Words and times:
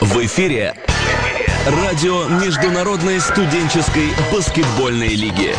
В 0.00 0.24
эфире 0.24 0.74
радио 1.66 2.26
Международной 2.26 3.20
студенческой 3.20 4.08
баскетбольной 4.32 5.14
лиги. 5.14 5.54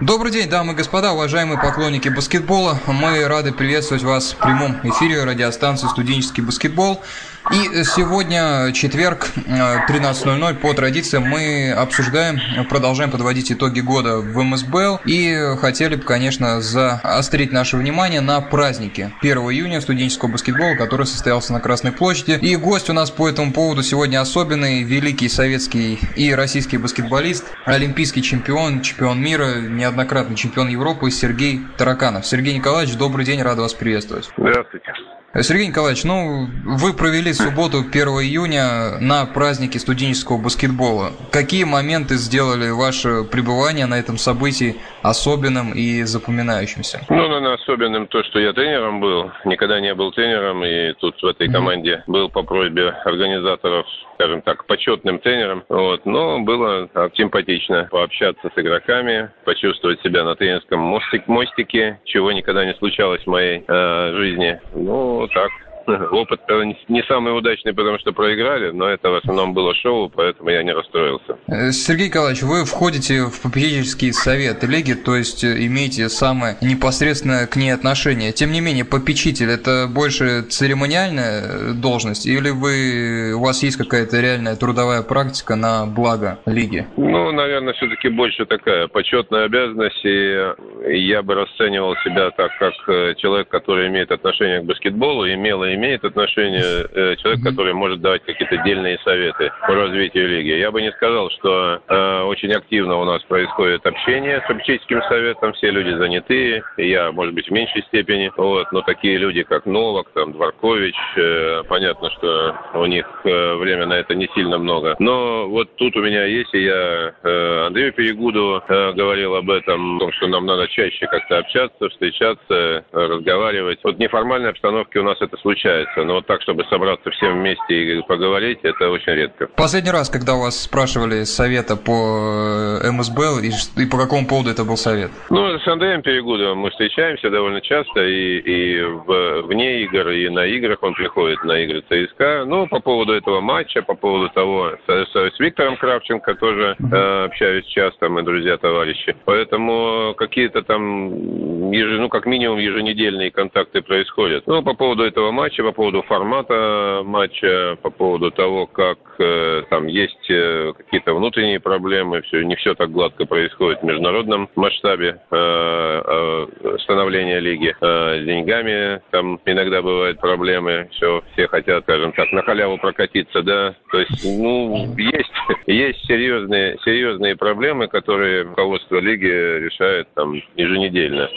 Добрый 0.00 0.32
день, 0.32 0.48
дамы 0.48 0.72
и 0.72 0.76
господа, 0.76 1.12
уважаемые 1.12 1.60
поклонники 1.60 2.08
баскетбола. 2.08 2.80
Мы 2.86 3.26
рады 3.26 3.52
приветствовать 3.52 4.02
вас 4.02 4.32
в 4.32 4.36
прямом 4.36 4.78
эфире 4.82 5.24
радиостанции 5.24 5.86
«Студенческий 5.86 6.42
баскетбол». 6.42 7.02
И 7.50 7.82
сегодня 7.84 8.72
четверг, 8.72 9.30
13.00, 9.36 10.54
по 10.54 10.72
традиции 10.74 11.18
мы 11.18 11.72
обсуждаем, 11.72 12.38
продолжаем 12.68 13.10
подводить 13.10 13.50
итоги 13.50 13.80
года 13.80 14.18
в 14.18 14.42
МСБЛ 14.42 15.00
и 15.04 15.56
хотели 15.60 15.96
бы, 15.96 16.02
конечно, 16.02 16.60
заострить 16.60 17.52
наше 17.52 17.76
внимание 17.76 18.20
на 18.20 18.40
празднике 18.40 19.12
1 19.20 19.38
июня 19.38 19.80
студенческого 19.80 20.30
баскетбола, 20.30 20.76
который 20.76 21.04
состоялся 21.04 21.52
на 21.52 21.60
Красной 21.60 21.92
площади. 21.92 22.38
И 22.40 22.56
гость 22.56 22.88
у 22.88 22.92
нас 22.92 23.10
по 23.10 23.28
этому 23.28 23.52
поводу 23.52 23.82
сегодня 23.82 24.20
особенный, 24.20 24.82
великий 24.82 25.28
советский 25.28 25.98
и 26.16 26.32
российский 26.34 26.78
баскетболист, 26.78 27.44
олимпийский 27.64 28.22
чемпион, 28.22 28.82
чемпион 28.82 29.20
мира, 29.20 29.56
неоднократный 29.60 30.36
чемпион 30.36 30.68
Европы 30.68 31.10
Сергей 31.10 31.60
Тараканов. 31.76 32.26
Сергей 32.26 32.54
Николаевич, 32.54 32.96
добрый 32.96 33.24
день, 33.24 33.42
рад 33.42 33.58
вас 33.58 33.74
приветствовать. 33.74 34.30
Здравствуйте. 34.36 34.92
Сергей 35.40 35.68
Николаевич, 35.68 36.04
ну, 36.04 36.46
вы 36.64 36.92
провели 36.92 37.32
субботу 37.32 37.78
1 37.78 37.90
июня 38.20 38.98
на 39.00 39.24
празднике 39.24 39.78
студенческого 39.78 40.36
баскетбола. 40.36 41.12
Какие 41.30 41.64
моменты 41.64 42.16
сделали 42.16 42.68
ваше 42.68 43.24
пребывание 43.24 43.86
на 43.86 43.98
этом 43.98 44.18
событии 44.18 44.76
особенным 45.00 45.72
и 45.72 46.02
запоминающимся? 46.02 47.00
Ну, 47.08 47.28
наверное, 47.28 47.54
особенным 47.54 48.08
то, 48.08 48.22
что 48.24 48.40
я 48.40 48.52
тренером 48.52 49.00
был. 49.00 49.30
Никогда 49.46 49.80
не 49.80 49.94
был 49.94 50.12
тренером, 50.12 50.62
и 50.64 50.92
тут 51.00 51.16
в 51.22 51.24
этой 51.24 51.50
команде 51.50 52.04
был 52.06 52.28
по 52.28 52.42
просьбе 52.42 52.88
организаторов 53.06 53.86
скажем 54.22 54.42
так, 54.42 54.66
почетным 54.66 55.18
тренером. 55.18 55.64
Вот. 55.68 56.06
Но 56.06 56.40
было 56.40 56.88
симпатично 57.14 57.88
пообщаться 57.90 58.50
с 58.54 58.60
игроками, 58.60 59.30
почувствовать 59.44 60.00
себя 60.02 60.22
на 60.24 60.36
тренерском 60.36 60.78
мостике, 61.26 62.00
чего 62.04 62.30
никогда 62.30 62.64
не 62.64 62.74
случалось 62.74 63.22
в 63.22 63.26
моей 63.26 63.64
э, 63.66 64.12
жизни. 64.14 64.60
Ну, 64.74 65.21
так, 65.28 65.50
Опыт 66.10 66.40
не 66.88 67.02
самый 67.04 67.36
удачный, 67.36 67.74
потому 67.74 67.98
что 67.98 68.12
проиграли, 68.12 68.70
но 68.70 68.88
это 68.88 69.10
в 69.10 69.16
основном 69.16 69.54
было 69.54 69.74
шоу, 69.74 70.08
поэтому 70.08 70.50
я 70.50 70.62
не 70.62 70.72
расстроился. 70.72 71.36
Э, 71.48 71.70
Сергей 71.72 72.08
Николаевич, 72.08 72.42
вы 72.42 72.64
входите 72.64 73.24
в 73.24 73.42
попечительский 73.42 74.12
совет 74.12 74.62
лиги, 74.64 74.94
то 74.94 75.16
есть 75.16 75.44
э, 75.44 75.66
имеете 75.66 76.08
самое 76.08 76.56
непосредственное 76.60 77.46
к 77.46 77.56
ней 77.56 77.70
отношение. 77.70 78.32
Тем 78.32 78.52
не 78.52 78.60
менее, 78.60 78.84
попечитель– 78.84 79.50
это 79.50 79.88
больше 79.92 80.42
церемониальная 80.42 81.42
э, 81.42 81.72
должность 81.74 82.26
или 82.26 82.50
вы, 82.50 83.34
у 83.34 83.40
вас 83.40 83.62
есть 83.62 83.76
какая-то 83.76 84.20
реальная 84.20 84.56
трудовая 84.56 85.02
практика 85.02 85.56
на 85.56 85.86
благо 85.86 86.38
лиги? 86.46 86.86
Ну, 86.96 87.32
наверное, 87.32 87.72
все-таки 87.74 88.08
больше 88.08 88.46
такая 88.46 88.88
почетная 88.88 89.44
обязанность, 89.44 90.04
и 90.04 90.52
я 90.88 91.22
бы 91.22 91.34
расценивал 91.34 91.94
себя 92.04 92.30
так, 92.30 92.50
как 92.58 92.74
человек, 93.16 93.48
который 93.48 93.88
имеет 93.88 94.10
отношение 94.10 94.60
к 94.60 94.64
баскетболу, 94.64 95.26
имел 95.26 95.64
и 95.64 95.71
имеет 95.74 96.04
отношение 96.04 96.62
э, 96.62 97.16
человек, 97.16 97.42
который 97.42 97.72
может 97.72 98.00
давать 98.00 98.24
какие-то 98.24 98.56
дельные 98.58 98.98
советы 99.04 99.52
по 99.66 99.74
развитию 99.74 100.28
лиги. 100.28 100.58
Я 100.58 100.70
бы 100.70 100.82
не 100.82 100.92
сказал, 100.92 101.30
что 101.30 101.80
э, 101.86 102.22
очень 102.22 102.52
активно 102.52 102.96
у 102.96 103.04
нас 103.04 103.22
происходит 103.24 103.86
общение 103.86 104.40
с 104.40 104.48
попечительским 104.48 105.02
советом, 105.02 105.52
все 105.54 105.70
люди 105.70 105.96
занятые, 105.96 106.62
я, 106.76 107.12
может 107.12 107.34
быть, 107.34 107.48
в 107.48 107.52
меньшей 107.52 107.82
степени, 107.84 108.30
вот, 108.36 108.70
но 108.72 108.82
такие 108.82 109.16
люди, 109.16 109.42
как 109.42 109.66
Новак, 109.66 110.08
там, 110.14 110.32
Дворкович, 110.32 110.96
э, 111.16 111.62
понятно, 111.68 112.10
что 112.10 112.56
у 112.74 112.86
них 112.86 113.06
э, 113.24 113.54
время 113.56 113.86
на 113.86 113.94
это 113.94 114.14
не 114.14 114.28
сильно 114.34 114.58
много. 114.58 114.96
Но 114.98 115.48
вот 115.48 115.74
тут 115.76 115.96
у 115.96 116.02
меня 116.02 116.24
есть, 116.24 116.54
и 116.54 116.64
я 116.64 117.14
э, 117.22 117.66
Андрею 117.66 117.92
Перегуду 117.92 118.62
э, 118.66 118.92
говорил 118.92 119.34
об 119.34 119.50
этом, 119.50 119.96
о 119.96 120.00
том, 120.00 120.12
что 120.12 120.26
нам 120.28 120.46
надо 120.46 120.68
чаще 120.68 121.06
как-то 121.06 121.38
общаться, 121.38 121.88
встречаться, 121.88 122.84
разговаривать. 122.92 123.78
Вот 123.82 123.96
в 123.96 123.98
неформальной 123.98 124.50
обстановке 124.50 125.00
у 125.00 125.04
нас 125.04 125.20
это 125.20 125.36
случается 125.62 125.72
получается. 125.72 126.04
Но 126.04 126.14
вот 126.14 126.26
так, 126.26 126.42
чтобы 126.42 126.64
собраться 126.64 127.10
всем 127.10 127.40
вместе 127.40 127.98
и 127.98 128.02
поговорить, 128.02 128.58
это 128.62 128.90
очень 128.90 129.12
редко. 129.12 129.48
Последний 129.56 129.90
раз, 129.90 130.08
когда 130.10 130.34
у 130.34 130.40
вас 130.40 130.62
спрашивали 130.62 131.24
совета 131.24 131.76
по 131.76 132.80
э, 132.82 132.90
МСБЛ, 132.90 133.40
и, 133.42 133.82
и 133.82 133.86
по 133.86 133.98
какому 133.98 134.26
поводу 134.26 134.50
это 134.50 134.64
был 134.64 134.76
совет? 134.76 135.10
Ну, 135.30 135.58
с 135.58 135.66
Андреем 135.66 136.02
Перегудовым 136.02 136.58
мы 136.58 136.70
встречаемся 136.70 137.30
довольно 137.30 137.60
часто, 137.60 138.00
и, 138.04 138.38
и 138.38 138.82
в, 138.82 139.42
вне 139.42 139.82
игр, 139.82 140.08
и 140.10 140.28
на 140.28 140.44
играх 140.46 140.82
он 140.82 140.94
приходит 140.94 141.42
на 141.44 141.58
игры 141.64 141.82
ЦСКА. 141.82 142.44
Ну, 142.46 142.66
по 142.66 142.80
поводу 142.80 143.12
этого 143.12 143.40
матча, 143.40 143.82
по 143.82 143.94
поводу 143.94 144.28
того, 144.30 144.72
с, 144.86 145.06
с, 145.12 145.36
с 145.36 145.40
Виктором 145.40 145.76
Кравченко 145.76 146.34
тоже 146.34 146.76
э, 146.78 147.24
общаюсь 147.24 147.66
часто, 147.66 148.08
мы 148.08 148.22
друзья-товарищи. 148.22 149.16
Поэтому 149.24 150.14
какие-то 150.16 150.62
там, 150.62 151.70
еж, 151.70 151.98
ну, 151.98 152.08
как 152.08 152.26
минимум, 152.26 152.58
еженедельные 152.58 153.30
контакты 153.30 153.82
происходят. 153.82 154.46
Ну, 154.46 154.62
по 154.62 154.74
поводу 154.74 155.04
этого 155.04 155.30
матча, 155.30 155.51
матча, 155.52 155.62
по 155.64 155.72
поводу 155.72 156.02
формата 156.02 157.02
матча, 157.04 157.76
по 157.82 157.90
поводу 157.90 158.30
того, 158.30 158.66
как 158.66 158.98
э, 159.18 159.62
там 159.68 159.86
есть 159.86 160.30
э, 160.30 160.72
какие-то 160.76 161.14
внутренние 161.14 161.60
проблемы, 161.60 162.22
все, 162.22 162.42
не 162.42 162.56
все 162.56 162.74
так 162.74 162.90
гладко 162.90 163.26
происходит 163.26 163.80
в 163.80 163.84
международном 163.84 164.48
масштабе 164.56 165.20
э, 165.30 165.36
э, 165.36 166.78
становления 166.84 167.40
лиги. 167.40 167.74
Э, 167.80 168.22
с 168.22 168.24
деньгами 168.24 169.02
там 169.10 169.40
иногда 169.44 169.82
бывают 169.82 170.18
проблемы, 170.20 170.88
все, 170.92 171.22
все 171.32 171.46
хотят, 171.48 171.84
скажем 171.84 172.12
так, 172.12 172.32
на 172.32 172.42
халяву 172.42 172.78
прокатиться, 172.78 173.42
да. 173.42 173.74
То 173.90 174.00
есть, 174.00 174.24
ну, 174.24 174.94
есть, 174.96 175.32
есть 175.66 176.06
серьезные, 176.06 176.78
серьезные 176.84 177.36
проблемы, 177.36 177.88
которые 177.88 178.44
руководство 178.44 178.98
лиги 178.98 179.26
решает 179.26 180.08
там 180.14 180.34
еженедельно 180.56 181.28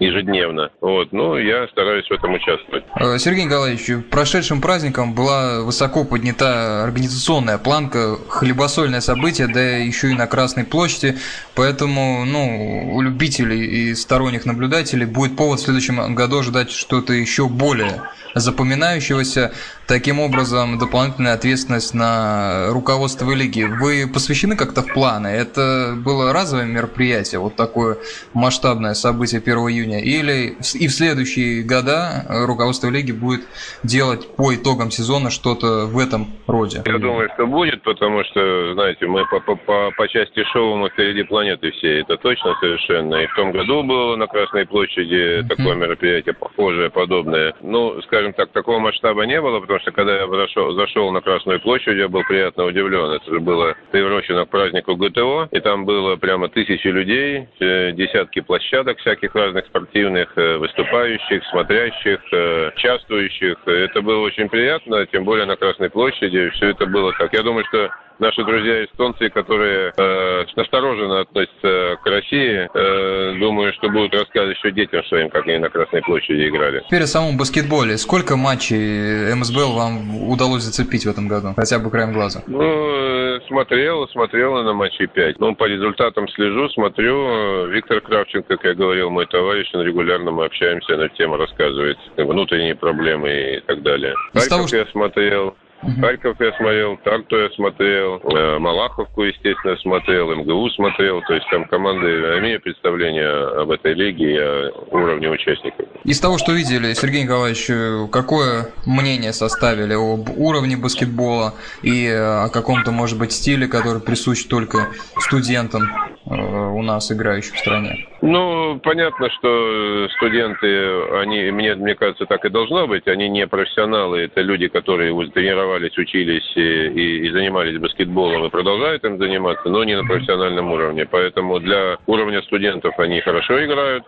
ежедневно. 0.00 0.70
Вот. 0.80 1.12
Ну, 1.12 1.36
я 1.36 1.68
стараюсь 1.68 2.06
в 2.08 2.12
этом 2.12 2.34
участвовать. 2.34 2.84
Э, 2.96 3.18
Сергей 3.18 3.44
Николаевич, 3.44 4.04
прошедшим 4.10 4.60
праздником 4.60 5.14
была 5.14 5.60
высоко 5.60 6.04
поднята 6.04 6.82
организационная 6.82 7.58
планка, 7.58 8.16
хлебосольное 8.28 9.00
событие, 9.00 9.46
да 9.46 9.60
еще 9.60 10.10
и 10.10 10.14
на 10.14 10.26
Красной 10.26 10.64
площади, 10.64 11.16
поэтому 11.54 12.24
ну, 12.24 12.94
у 12.94 13.00
любителей 13.00 13.64
и 13.64 13.94
сторонних 13.94 14.46
наблюдателей 14.46 15.06
будет 15.06 15.36
повод 15.36 15.60
в 15.60 15.64
следующем 15.64 16.14
году 16.14 16.38
ожидать 16.38 16.70
что-то 16.70 17.12
еще 17.12 17.48
более 17.48 18.02
запоминающегося. 18.34 19.52
Таким 19.90 20.20
образом, 20.20 20.78
дополнительная 20.78 21.34
ответственность 21.34 21.94
на 21.94 22.68
руководство 22.68 23.32
лиги. 23.32 23.64
Вы 23.64 24.06
посвящены 24.06 24.54
как-то 24.54 24.82
в 24.82 24.94
планы? 24.94 25.26
Это 25.26 25.94
было 25.96 26.32
разовое 26.32 26.64
мероприятие, 26.64 27.40
вот 27.40 27.56
такое 27.56 27.96
масштабное 28.32 28.94
событие 28.94 29.40
1 29.40 29.52
июня? 29.52 30.00
Или 30.00 30.54
и 30.74 30.86
в 30.86 30.92
следующие 30.92 31.64
года 31.64 32.24
руководство 32.46 32.88
лиги 32.88 33.10
будет 33.10 33.40
делать 33.82 34.28
по 34.36 34.54
итогам 34.54 34.92
сезона 34.92 35.28
что-то 35.28 35.86
в 35.86 35.98
этом 35.98 36.28
роде? 36.46 36.84
Я 36.86 36.98
думаю, 36.98 37.28
что 37.34 37.48
будет, 37.48 37.82
потому 37.82 38.22
что, 38.22 38.74
знаете, 38.74 39.08
мы 39.08 39.26
по, 39.26 39.40
по, 39.40 39.56
по, 39.56 39.90
по 39.96 40.06
части 40.06 40.44
шоу 40.52 40.76
мы 40.76 40.90
впереди 40.90 41.24
планеты 41.24 41.72
все, 41.72 41.98
это 42.02 42.16
точно 42.16 42.54
совершенно. 42.60 43.16
И 43.16 43.26
в 43.26 43.34
том 43.34 43.50
году 43.50 43.82
было 43.82 44.14
на 44.14 44.28
Красной 44.28 44.66
площади 44.66 45.44
такое 45.48 45.74
мероприятие 45.74 46.34
похожее, 46.34 46.90
подобное. 46.90 47.54
Ну, 47.60 48.00
скажем, 48.02 48.20
скажем 48.20 48.34
так, 48.34 48.50
такого 48.52 48.78
масштаба 48.78 49.24
не 49.24 49.40
было, 49.40 49.60
потому 49.60 49.79
что 49.80 49.92
когда 49.92 50.16
я 50.16 50.26
зашел, 50.28 50.72
зашел 50.72 51.10
на 51.12 51.20
Красную 51.20 51.60
площадь, 51.60 51.96
я 51.96 52.08
был 52.08 52.22
приятно 52.24 52.64
удивлен. 52.64 53.12
Это 53.12 53.30
же 53.30 53.40
было 53.40 53.74
приурочено 53.90 54.46
к 54.46 54.50
празднику 54.50 54.96
ГТО, 54.96 55.48
и 55.50 55.60
там 55.60 55.84
было 55.84 56.16
прямо 56.16 56.48
тысячи 56.48 56.86
людей, 56.88 57.48
э, 57.60 57.92
десятки 57.92 58.40
площадок 58.40 58.98
всяких 58.98 59.34
разных 59.34 59.66
спортивных, 59.66 60.32
э, 60.36 60.56
выступающих, 60.58 61.44
смотрящих, 61.50 62.20
э, 62.32 62.70
участвующих. 62.74 63.56
Это 63.66 64.02
было 64.02 64.20
очень 64.20 64.48
приятно, 64.48 65.06
тем 65.06 65.24
более 65.24 65.46
на 65.46 65.56
Красной 65.56 65.90
площади. 65.90 66.50
Все 66.50 66.70
это 66.70 66.86
было 66.86 67.12
так. 67.18 67.32
Я 67.32 67.42
думаю, 67.42 67.64
что 67.68 67.90
наши 68.20 68.44
друзья 68.44 68.84
эстонцы, 68.84 69.28
которые 69.30 69.92
э, 69.96 70.44
настороженно 70.56 71.20
относятся 71.20 71.98
к 72.02 72.06
России, 72.06 72.68
э, 72.72 73.38
думаю, 73.38 73.72
что 73.74 73.88
будут 73.88 74.14
рассказывать 74.14 74.56
еще 74.58 74.70
детям 74.70 75.02
своим, 75.04 75.30
как 75.30 75.46
они 75.46 75.58
на 75.58 75.70
Красной 75.70 76.02
площади 76.02 76.48
играли. 76.48 76.82
Теперь 76.86 77.02
о 77.02 77.06
самом 77.06 77.36
баскетболе. 77.36 77.96
Сколько 77.96 78.36
матчей 78.36 79.34
МСБЛ 79.34 79.72
вам 79.72 80.30
удалось 80.30 80.62
зацепить 80.62 81.04
в 81.04 81.10
этом 81.10 81.28
году? 81.28 81.54
Хотя 81.56 81.78
бы 81.78 81.90
краем 81.90 82.12
глаза. 82.12 82.42
Ну, 82.46 82.60
э, 82.60 83.40
смотрел, 83.48 84.06
смотрел 84.08 84.62
на 84.62 84.72
матчи 84.72 85.06
5. 85.06 85.40
Ну, 85.40 85.54
по 85.54 85.64
результатам 85.64 86.28
слежу, 86.28 86.68
смотрю. 86.70 87.66
Виктор 87.68 88.00
Кравченко, 88.00 88.56
как 88.56 88.64
я 88.64 88.74
говорил, 88.74 89.10
мой 89.10 89.26
товарищ, 89.26 89.70
он 89.72 89.82
регулярно 89.82 90.30
мы 90.30 90.44
общаемся, 90.44 90.96
на 90.96 91.08
тему 91.08 91.36
рассказывает 91.36 91.98
внутренние 92.16 92.74
проблемы 92.74 93.56
и 93.56 93.60
так 93.60 93.82
далее. 93.82 94.14
Харьков 94.34 94.70
того, 94.70 94.76
я 94.76 94.86
смотрел. 94.86 95.56
Угу. 95.82 96.00
Харьков 96.00 96.40
я 96.40 96.52
смотрел, 96.52 96.96
Тарту 96.98 97.38
я 97.38 97.50
смотрел, 97.50 98.16
э, 98.18 98.58
Малаховку, 98.58 99.22
естественно, 99.22 99.76
смотрел, 99.78 100.34
МГУ 100.34 100.68
смотрел. 100.70 101.22
То 101.26 101.34
есть 101.34 101.46
там 101.50 101.64
команды, 101.66 102.06
имею 102.38 102.60
представление 102.60 103.62
об 103.62 103.70
этой 103.70 103.94
лиге 103.94 104.34
и 104.34 104.38
о 104.38 104.70
уровне 104.90 105.30
участников. 105.30 105.86
Из 106.04 106.20
того, 106.20 106.38
что 106.38 106.52
видели, 106.52 106.92
Сергей 106.92 107.24
Николаевич, 107.24 107.70
какое 108.10 108.68
мнение 108.86 109.32
составили 109.32 109.94
об 109.94 110.28
уровне 110.38 110.76
баскетбола 110.76 111.54
и 111.82 112.06
о 112.08 112.48
каком-то, 112.48 112.90
может 112.90 113.18
быть, 113.18 113.32
стиле, 113.32 113.66
который 113.66 114.02
присущ 114.02 114.44
только 114.44 114.88
студентам 115.18 115.82
э, 116.26 116.34
у 116.34 116.82
нас, 116.82 117.10
играющим 117.10 117.54
в 117.54 117.58
стране? 117.58 118.06
Ну, 118.22 118.78
понятно, 118.82 119.30
что 119.30 120.08
студенты, 120.16 121.02
они, 121.20 121.50
мне, 121.50 121.74
мне 121.74 121.94
кажется, 121.94 122.26
так 122.26 122.44
и 122.44 122.50
должно 122.50 122.86
быть. 122.86 123.06
Они 123.08 123.28
не 123.28 123.46
профессионалы, 123.46 124.20
это 124.20 124.42
люди, 124.42 124.68
которые 124.68 125.14
тренировались, 125.30 125.96
учились 125.96 126.52
и, 126.54 127.26
и, 127.26 127.30
занимались 127.30 127.78
баскетболом 127.78 128.44
и 128.44 128.50
продолжают 128.50 129.04
им 129.04 129.18
заниматься, 129.18 129.68
но 129.68 129.84
не 129.84 129.96
на 129.96 130.04
профессиональном 130.04 130.70
уровне. 130.70 131.06
Поэтому 131.10 131.60
для 131.60 131.96
уровня 132.06 132.42
студентов 132.42 132.98
они 132.98 133.20
хорошо 133.20 133.64
играют. 133.64 134.04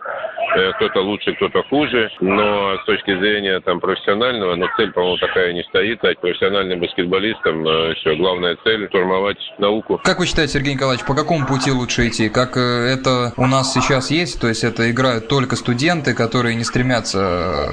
Э, 0.55 0.71
кто-то 0.73 1.01
лучше, 1.01 1.33
кто-то 1.33 1.63
хуже. 1.63 2.11
Но 2.19 2.77
с 2.77 2.85
точки 2.85 3.17
зрения 3.17 3.59
там 3.61 3.79
профессионального, 3.79 4.55
но 4.55 4.67
цель, 4.77 4.91
по-моему, 4.91 5.17
такая 5.17 5.53
не 5.53 5.63
стоит. 5.63 5.99
Стать 5.99 6.19
профессиональным 6.19 6.79
баскетболистом, 6.79 7.67
э, 7.67 7.95
все, 7.95 8.15
главная 8.15 8.57
цель– 8.63 8.87
штурмовать 8.89 9.37
науку. 9.57 9.99
Как 10.03 10.19
вы 10.19 10.27
считаете, 10.27 10.53
Сергей 10.53 10.75
Николаевич, 10.75 11.05
по 11.05 11.15
какому 11.15 11.47
пути 11.47 11.71
лучше 11.71 12.07
идти? 12.07 12.29
Как 12.29 12.57
э, 12.57 12.59
это 12.59 13.33
у 13.37 13.47
нас 13.47 13.73
сейчас 13.73 14.02
есть? 14.11 14.39
То 14.39 14.47
есть 14.47 14.63
это 14.63 14.89
играют 14.89 15.27
только 15.27 15.55
студенты, 15.55 16.13
которые 16.13 16.55
не 16.55 16.63
стремятся 16.63 17.69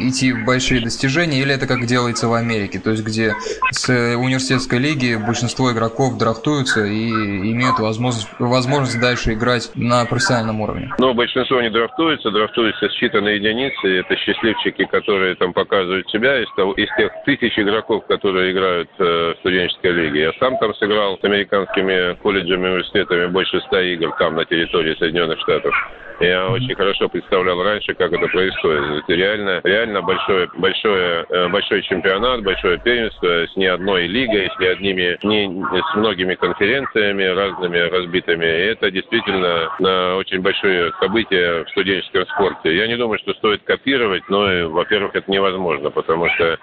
идти 0.00 0.32
в 0.32 0.44
большие 0.44 0.80
достижения? 0.80 1.40
Или 1.40 1.54
это 1.54 1.66
как 1.66 1.86
делается 1.86 2.28
в 2.28 2.34
Америке? 2.34 2.78
То 2.78 2.90
есть 2.90 3.04
где 3.04 3.34
с 3.72 3.88
университетской 3.88 4.78
лиги 4.78 5.16
большинство 5.16 5.72
игроков 5.72 6.18
драфтуются 6.18 6.84
и 6.84 7.08
имеют 7.10 7.78
возможность, 7.78 8.28
возможность 8.38 9.00
дальше 9.00 9.32
играть 9.32 9.70
на 9.74 10.04
профессиональном 10.04 10.60
уровне? 10.60 10.92
Ну, 10.98 11.14
большинство 11.14 11.60
не 11.60 11.70
драфтуют 11.70 11.86
драфтуются, 11.86 12.30
драфтуются 12.30 12.86
считанные 12.86 13.36
единицы. 13.36 14.00
Это 14.00 14.16
счастливчики, 14.16 14.84
которые 14.84 15.34
там 15.36 15.52
показывают 15.52 16.08
себя 16.10 16.42
из, 16.42 16.52
того, 16.54 16.72
из 16.74 16.88
тех 16.96 17.12
тысяч 17.24 17.58
игроков, 17.58 18.06
которые 18.06 18.52
играют 18.52 18.88
э, 18.98 19.34
в 19.34 19.38
студенческой 19.40 19.92
лиге. 19.92 20.20
Я 20.22 20.32
сам 20.38 20.56
там 20.58 20.74
сыграл 20.74 21.18
с 21.18 21.24
американскими 21.24 22.14
колледжами, 22.22 22.68
университетами 22.68 23.26
больше 23.26 23.60
ста 23.62 23.80
игр 23.80 24.14
там 24.18 24.36
на 24.36 24.44
территории 24.44 24.96
Соединенных 24.98 25.40
Штатов. 25.40 25.65
Thank 25.66 26.05
you. 26.05 26.05
Я 26.20 26.48
очень 26.48 26.74
хорошо 26.74 27.08
представлял 27.08 27.62
раньше, 27.62 27.92
как 27.94 28.12
это 28.12 28.26
происходит. 28.28 29.04
Это 29.04 29.12
реально, 29.12 29.60
реально 29.64 30.00
большой, 30.00 30.48
большой, 30.56 31.24
э, 31.28 31.48
большой 31.48 31.82
чемпионат, 31.82 32.42
большое 32.42 32.78
первенство 32.78 33.46
с 33.46 33.54
не 33.56 33.66
одной 33.66 34.06
лигой, 34.06 34.48
с 34.48 34.58
не 34.58 34.66
одними, 34.66 35.18
не, 35.22 35.82
с 35.82 35.94
многими 35.94 36.34
конференциями 36.34 37.24
разными 37.24 37.78
разбитыми. 37.78 38.46
И 38.46 38.66
это 38.72 38.90
действительно 38.90 39.70
на 39.78 40.16
очень 40.16 40.40
большое 40.40 40.92
событие 41.00 41.64
в 41.64 41.70
студенческом 41.70 42.26
спорте. 42.28 42.74
Я 42.74 42.86
не 42.86 42.96
думаю, 42.96 43.18
что 43.18 43.34
стоит 43.34 43.62
копировать, 43.64 44.22
но, 44.30 44.70
во-первых, 44.70 45.14
это 45.14 45.30
невозможно, 45.30 45.90
потому 45.90 46.30
что 46.30 46.58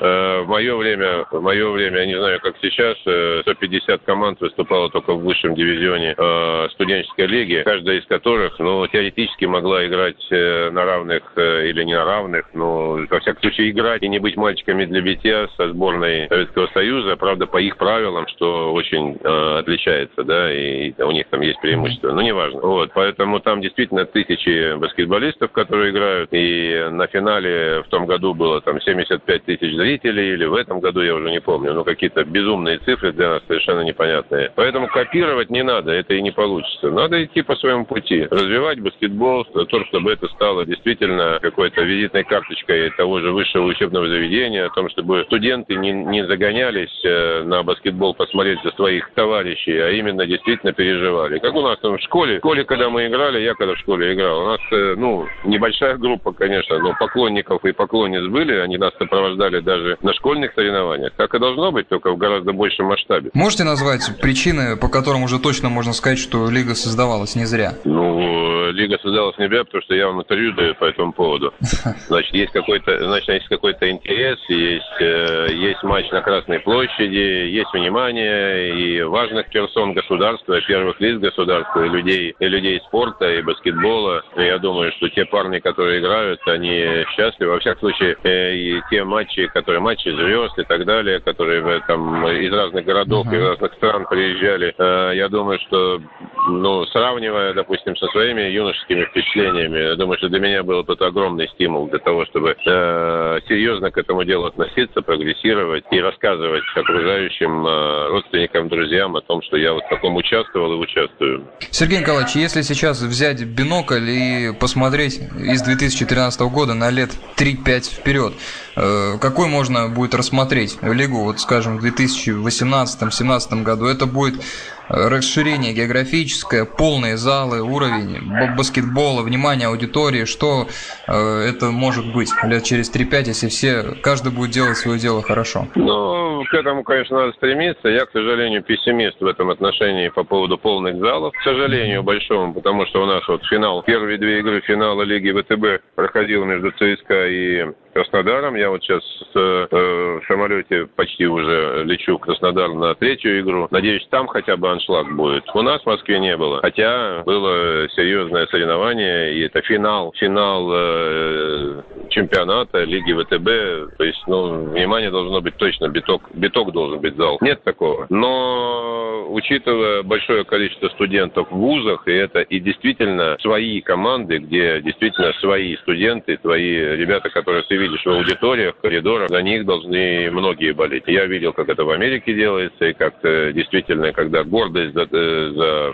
э, 0.00 0.40
в 0.40 0.48
мое 0.48 0.74
время, 0.74 1.26
в 1.30 1.40
мое 1.40 1.70
время, 1.70 2.00
я 2.00 2.06
не 2.06 2.18
знаю, 2.18 2.40
как 2.40 2.56
сейчас, 2.60 2.96
э, 3.06 3.42
150 3.42 4.02
команд 4.02 4.40
выступало 4.40 4.90
только 4.90 5.14
в 5.14 5.22
высшем 5.22 5.54
дивизионе 5.54 6.14
э, 6.16 6.68
студенческой 6.72 7.26
лиги, 7.26 7.62
каждая 7.64 7.98
из 7.98 8.06
которых, 8.06 8.58
ну, 8.58 8.86
теоретически 8.96 9.44
могла 9.44 9.86
играть 9.86 10.26
э, 10.30 10.70
на 10.70 10.86
равных 10.86 11.22
э, 11.36 11.68
или 11.68 11.84
не 11.84 11.92
на 11.92 12.06
равных, 12.06 12.46
но, 12.54 12.98
во 13.10 13.20
всяком 13.20 13.42
случае, 13.42 13.70
играть 13.70 14.02
и 14.02 14.08
не 14.08 14.18
быть 14.18 14.36
мальчиками 14.36 14.86
для 14.86 15.02
битья 15.02 15.48
со 15.58 15.68
сборной 15.68 16.28
Советского 16.28 16.66
Союза, 16.68 17.16
правда, 17.16 17.46
по 17.46 17.58
их 17.58 17.76
правилам, 17.76 18.26
что 18.28 18.72
очень 18.72 19.18
э, 19.22 19.58
отличается, 19.58 20.24
да, 20.24 20.50
и 20.50 20.94
у 21.02 21.10
них 21.10 21.26
там 21.28 21.42
есть 21.42 21.60
преимущество, 21.60 22.12
но 22.12 22.22
неважно. 22.22 22.60
Вот, 22.60 22.90
поэтому 22.94 23.38
там 23.40 23.60
действительно 23.60 24.06
тысячи 24.06 24.74
баскетболистов, 24.76 25.52
которые 25.52 25.90
играют, 25.90 26.30
и 26.32 26.88
на 26.90 27.06
финале 27.06 27.82
в 27.86 27.90
том 27.90 28.06
году 28.06 28.32
было 28.32 28.62
там 28.62 28.80
75 28.80 29.44
тысяч 29.44 29.76
зрителей, 29.76 30.32
или 30.32 30.46
в 30.46 30.54
этом 30.54 30.80
году, 30.80 31.02
я 31.02 31.14
уже 31.14 31.30
не 31.30 31.42
помню, 31.42 31.74
но 31.74 31.84
какие-то 31.84 32.24
безумные 32.24 32.78
цифры 32.78 33.12
для 33.12 33.28
нас 33.28 33.42
совершенно 33.46 33.80
непонятные. 33.80 34.52
Поэтому 34.54 34.88
копировать 34.88 35.50
не 35.50 35.62
надо, 35.62 35.92
это 35.92 36.14
и 36.14 36.22
не 36.22 36.30
получится. 36.30 36.90
Надо 36.90 37.22
идти 37.22 37.42
по 37.42 37.56
своему 37.56 37.84
пути, 37.84 38.26
развивать 38.30 38.80
баскетбол, 38.86 39.44
то, 39.44 39.84
чтобы 39.86 40.12
это 40.12 40.28
стало 40.28 40.64
действительно 40.64 41.38
какой-то 41.42 41.82
визитной 41.82 42.24
карточкой 42.24 42.90
того 42.90 43.20
же 43.20 43.32
высшего 43.32 43.66
учебного 43.66 44.08
заведения, 44.08 44.66
о 44.66 44.70
том, 44.70 44.88
чтобы 44.90 45.24
студенты 45.26 45.74
не, 45.74 45.92
не 45.92 46.26
загонялись 46.26 47.04
э, 47.04 47.42
на 47.44 47.62
баскетбол 47.62 48.14
посмотреть 48.14 48.58
за 48.62 48.70
своих 48.72 49.10
товарищей, 49.14 49.76
а 49.78 49.90
именно 49.90 50.26
действительно 50.26 50.72
переживали. 50.72 51.38
Как 51.38 51.54
у 51.54 51.62
нас 51.62 51.78
там 51.80 51.98
в 51.98 52.00
школе. 52.02 52.36
В 52.36 52.38
школе, 52.38 52.64
когда 52.64 52.88
мы 52.90 53.06
играли, 53.06 53.40
я 53.40 53.54
когда 53.54 53.74
в 53.74 53.78
школе 53.78 54.14
играл, 54.14 54.42
у 54.42 54.46
нас, 54.46 54.60
э, 54.72 54.94
ну, 54.96 55.26
небольшая 55.44 55.96
группа, 55.96 56.32
конечно, 56.32 56.78
но 56.78 56.94
поклонников 56.98 57.64
и 57.64 57.72
поклонниц 57.72 58.26
были, 58.30 58.54
они 58.54 58.78
нас 58.78 58.92
сопровождали 58.98 59.60
даже 59.60 59.96
на 60.02 60.12
школьных 60.14 60.52
соревнованиях. 60.54 61.12
Так 61.16 61.34
и 61.34 61.38
должно 61.38 61.72
быть, 61.72 61.88
только 61.88 62.12
в 62.12 62.16
гораздо 62.16 62.52
большем 62.52 62.86
масштабе. 62.86 63.30
Можете 63.34 63.64
назвать 63.64 64.02
причины, 64.20 64.76
по 64.76 64.88
которым 64.88 65.24
уже 65.24 65.38
точно 65.38 65.68
можно 65.68 65.92
сказать, 65.92 66.18
что 66.18 66.48
лига 66.50 66.74
создавалась 66.74 67.34
не 67.36 67.44
зря? 67.44 67.74
Ну, 67.84 68.70
лига 68.76 68.98
создалась 68.98 69.36
не 69.38 69.48
зря, 69.48 69.64
потому 69.64 69.82
что 69.82 69.94
я 69.94 70.06
вам 70.06 70.20
интервью 70.20 70.52
даю 70.52 70.74
по 70.74 70.84
этому 70.84 71.12
поводу. 71.12 71.52
Значит, 72.08 72.34
есть 72.34 72.52
какой-то, 72.52 73.04
значит, 73.04 73.28
есть 73.28 73.48
какой-то 73.48 73.90
интерес, 73.90 74.38
есть, 74.48 75.00
э, 75.00 75.48
есть 75.52 75.82
матч 75.82 76.10
на 76.10 76.20
Красной 76.20 76.60
площади, 76.60 77.48
есть 77.50 77.72
внимание 77.72 78.76
и 78.76 79.02
важных 79.02 79.48
персон 79.50 79.94
государства, 79.94 80.60
первых 80.60 81.00
лиц 81.00 81.18
государства, 81.18 81.84
и 81.84 81.88
людей, 81.88 82.34
и 82.38 82.46
людей 82.46 82.80
спорта, 82.86 83.30
и 83.30 83.42
баскетбола. 83.42 84.22
И 84.36 84.42
я 84.42 84.58
думаю, 84.58 84.92
что 84.92 85.08
те 85.08 85.24
парни, 85.24 85.58
которые 85.58 86.00
играют, 86.00 86.40
они 86.46 87.04
счастливы. 87.16 87.52
Во 87.52 87.60
всяком 87.60 87.80
случае, 87.80 88.16
э, 88.22 88.54
и 88.54 88.82
те 88.90 89.04
матчи, 89.04 89.46
которые 89.48 89.80
матчи 89.80 90.08
звезд 90.08 90.58
и 90.58 90.64
так 90.64 90.84
далее, 90.84 91.20
которые 91.20 91.80
там 91.86 92.26
из 92.28 92.52
разных 92.52 92.84
городов, 92.84 93.26
uh-huh. 93.26 93.36
из 93.36 93.42
разных 93.42 93.72
стран 93.74 94.06
приезжали, 94.08 94.74
э, 94.76 95.16
я 95.16 95.28
думаю, 95.28 95.58
что, 95.60 96.00
ну, 96.48 96.84
сравнивая, 96.86 97.54
допустим, 97.54 97.96
со 97.96 98.06
своими 98.08 98.42
юношескими 98.66 99.04
впечатлениями, 99.04 99.90
я 99.90 99.96
думаю, 99.96 100.18
что 100.18 100.28
для 100.28 100.40
меня 100.40 100.62
был 100.62 100.82
это 100.82 101.06
огромный 101.06 101.48
стимул 101.54 101.88
для 101.88 101.98
того, 101.98 102.26
чтобы 102.26 102.50
э, 102.50 103.38
серьезно 103.48 103.90
к 103.90 103.98
этому 103.98 104.24
делу 104.24 104.46
относиться, 104.46 105.02
прогрессировать 105.02 105.84
и 105.90 106.00
рассказывать 106.00 106.62
окружающим 106.74 107.66
э, 107.66 108.08
родственникам, 108.08 108.68
друзьям 108.68 109.16
о 109.16 109.20
том, 109.20 109.42
что 109.42 109.56
я 109.56 109.72
вот 109.72 109.84
в 109.84 109.88
таком 109.88 110.16
участвовал 110.16 110.72
и 110.72 110.76
участвую. 110.76 111.46
Сергей 111.70 112.00
Николаевич, 112.00 112.34
если 112.34 112.62
сейчас 112.62 113.00
взять 113.02 113.44
бинокль 113.44 114.08
и 114.08 114.52
посмотреть 114.58 115.20
из 115.38 115.62
2013 115.62 116.40
года 116.42 116.74
на 116.74 116.90
лет 116.90 117.10
3-5 117.36 118.00
вперед, 118.00 118.32
э, 118.76 119.18
какой 119.20 119.48
можно 119.48 119.88
будет 119.88 120.14
рассмотреть 120.14 120.78
лигу, 120.82 121.24
вот 121.24 121.40
скажем, 121.40 121.78
в 121.78 121.84
2018-2017 121.84 123.62
году? 123.62 123.86
Это 123.86 124.06
будет 124.06 124.42
расширение 124.88 125.72
географическое, 125.72 126.64
полные 126.64 127.16
залы, 127.16 127.62
уровень 127.62 128.20
баскетбола, 128.56 129.22
внимание 129.22 129.68
аудитории, 129.68 130.24
что 130.24 130.66
э, 131.06 131.12
это 131.12 131.66
может 131.66 132.12
быть 132.12 132.30
лет 132.44 132.64
через 132.64 132.94
3-5, 132.94 133.24
если 133.26 133.48
все, 133.48 133.94
каждый 134.02 134.32
будет 134.32 134.50
делать 134.50 134.76
свое 134.76 134.98
дело 134.98 135.22
хорошо? 135.22 135.66
Ну, 135.74 136.44
к 136.44 136.54
этому, 136.54 136.82
конечно, 136.84 137.18
надо 137.18 137.32
стремиться. 137.32 137.88
Я, 137.88 138.06
к 138.06 138.12
сожалению, 138.12 138.62
пессимист 138.62 139.20
в 139.20 139.26
этом 139.26 139.50
отношении 139.50 140.08
по 140.08 140.24
поводу 140.24 140.58
полных 140.58 140.98
залов. 140.98 141.34
К 141.34 141.42
сожалению, 141.42 142.02
большому, 142.02 142.54
потому 142.54 142.86
что 142.86 143.02
у 143.02 143.06
нас 143.06 143.26
вот 143.28 143.44
финал, 143.46 143.82
первые 143.82 144.18
две 144.18 144.40
игры 144.40 144.60
финала 144.60 145.02
Лиги 145.02 145.32
ВТБ 145.32 145.94
проходил 145.94 146.44
между 146.44 146.70
ЦСКА 146.72 147.26
и 147.28 147.66
Краснодаром. 147.96 148.56
Я 148.56 148.68
вот 148.68 148.82
сейчас 148.82 149.02
э, 149.34 149.66
в 149.70 150.20
самолете 150.28 150.86
почти 150.96 151.26
уже 151.26 151.82
лечу 151.84 152.18
в 152.18 152.20
Краснодар 152.20 152.68
на 152.74 152.94
третью 152.94 153.40
игру. 153.40 153.68
Надеюсь, 153.70 154.06
там 154.10 154.26
хотя 154.26 154.58
бы 154.58 154.70
аншлаг 154.70 155.16
будет. 155.16 155.44
У 155.54 155.62
нас 155.62 155.80
в 155.80 155.86
Москве 155.86 156.20
не 156.20 156.36
было. 156.36 156.60
Хотя 156.60 157.22
было 157.24 157.88
серьезное 157.96 158.46
соревнование, 158.48 159.34
и 159.34 159.40
это 159.46 159.62
финал, 159.62 160.12
финал 160.14 160.70
э, 160.74 161.82
чемпионата 162.10 162.84
Лиги 162.84 163.14
ВТБ. 163.14 163.96
То 163.96 164.04
есть, 164.04 164.22
ну, 164.26 164.64
внимание 164.72 165.10
должно 165.10 165.40
быть 165.40 165.56
точно, 165.56 165.88
биток, 165.88 166.22
биток 166.34 166.72
должен 166.72 167.00
быть 167.00 167.16
зал. 167.16 167.38
Нет 167.40 167.62
такого. 167.64 168.06
Но, 168.10 169.26
учитывая 169.30 170.02
большое 170.02 170.44
количество 170.44 170.90
студентов 170.90 171.50
в 171.50 171.56
вузах, 171.56 172.06
и 172.08 172.12
это 172.12 172.40
и 172.40 172.60
действительно 172.60 173.38
свои 173.40 173.80
команды, 173.80 174.36
где 174.36 174.82
действительно 174.82 175.32
свои 175.40 175.76
студенты, 175.78 176.38
свои 176.42 176.96
ребята, 176.96 177.30
которые 177.30 177.62
ты 177.62 177.85
видишь 177.86 178.04
в 178.04 178.10
аудиториях, 178.10 178.76
в 178.76 178.80
коридорах, 178.80 179.28
за 179.28 179.42
них 179.42 179.64
должны 179.64 180.30
многие 180.30 180.72
болеть. 180.72 181.04
Я 181.06 181.26
видел, 181.26 181.52
как 181.52 181.68
это 181.68 181.84
в 181.84 181.90
Америке 181.90 182.34
делается, 182.34 182.84
и 182.86 182.92
как 182.92 183.14
действительно, 183.22 184.12
когда 184.12 184.44
гордость 184.44 184.94
за, 184.94 185.06
за 185.06 185.92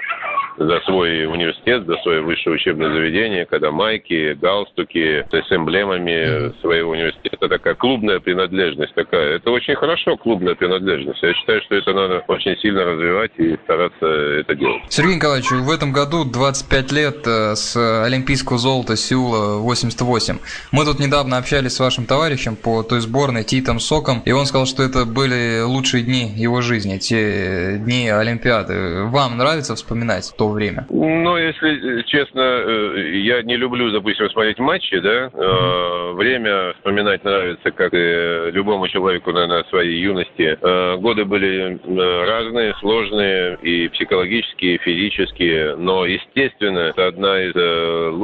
за 0.67 0.81
свой 0.81 1.27
университет, 1.27 1.87
за 1.87 1.97
свое 1.99 2.21
высшее 2.23 2.57
учебное 2.57 2.93
заведение, 2.93 3.47
когда 3.47 3.71
майки, 3.71 4.35
галстуки 4.35 5.25
с 5.31 5.53
эмблемами 5.53 6.53
своего 6.61 6.91
университета, 6.91 7.49
такая 7.49 7.75
клубная 7.75 8.21
принадлежность 8.21 8.95
такая. 8.95 9.37
Это 9.37 9.51
очень 9.51 9.75
хорошо, 9.75 10.17
клубная 10.17 10.55
принадлежность. 10.55 11.23
Я 11.23 11.35
считаю, 11.35 11.61
что 11.63 11.75
это 11.75 11.93
надо 11.93 12.25
очень 12.29 12.57
сильно 12.59 12.85
развивать 12.85 13.33
и 13.39 13.57
стараться 13.65 14.07
это 14.07 14.55
делать. 14.55 14.83
Сергей 14.89 15.17
Николаевич, 15.17 15.51
в 15.51 15.71
этом 15.71 15.93
году 15.93 16.25
25 16.25 16.93
лет 16.93 17.27
э, 17.27 17.55
с 17.55 17.77
олимпийского 18.05 18.59
золота 18.59 18.97
Сеула 18.97 19.59
88. 19.59 20.39
Мы 20.71 20.85
тут 20.85 20.99
недавно 20.99 21.39
общались 21.39 21.75
с 21.75 21.81
вашим 21.81 22.07
товарищем 22.07 22.57
по 22.57 22.83
той 22.83 23.01
сборной 23.01 23.45
Титом 23.45 23.81
Соком, 23.81 24.23
и 24.25 24.33
он 24.33 24.47
сказал, 24.47 24.67
что 24.67 24.83
это 24.83 25.05
были 25.05 25.63
лучшие 25.63 26.03
дни 26.03 26.33
его 26.37 26.61
жизни, 26.61 26.99
те 26.99 27.79
дни 27.79 28.09
Олимпиады. 28.09 29.05
Вам 29.05 29.39
нравится 29.39 29.75
вспоминать 29.75 30.33
то 30.37 30.52
время? 30.53 30.87
Ну, 30.91 31.37
если 31.37 32.03
честно, 32.03 32.41
э, 32.41 33.11
я 33.23 33.43
не 33.43 33.57
люблю, 33.57 33.91
допустим, 33.91 34.29
смотреть 34.31 34.59
матчи, 34.59 34.99
да. 34.99 35.27
Mm-hmm. 35.27 36.13
Время 36.15 36.73
вспоминать 36.75 37.25
нравится, 37.25 37.71
как 37.71 37.93
и 37.95 38.51
любому 38.53 38.89
человеку, 38.89 39.33
наверное, 39.33 39.65
своей 39.65 39.99
юности. 40.01 40.59
Годы 41.01 41.25
были 41.25 41.79
разные, 42.27 42.75
сложные 42.81 43.59
и 43.63 43.89
психологические, 43.89 44.75
и 44.75 44.79
физические, 44.79 45.77
но, 45.77 46.07
естественно, 46.07 46.79
это 46.81 47.07
одна 47.07 47.43
из, 47.43 47.57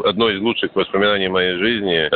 одно 0.04 0.30
из 0.30 0.40
лучших 0.40 0.74
воспоминаний 0.74 1.28
моей 1.28 1.56
жизни. 1.56 2.08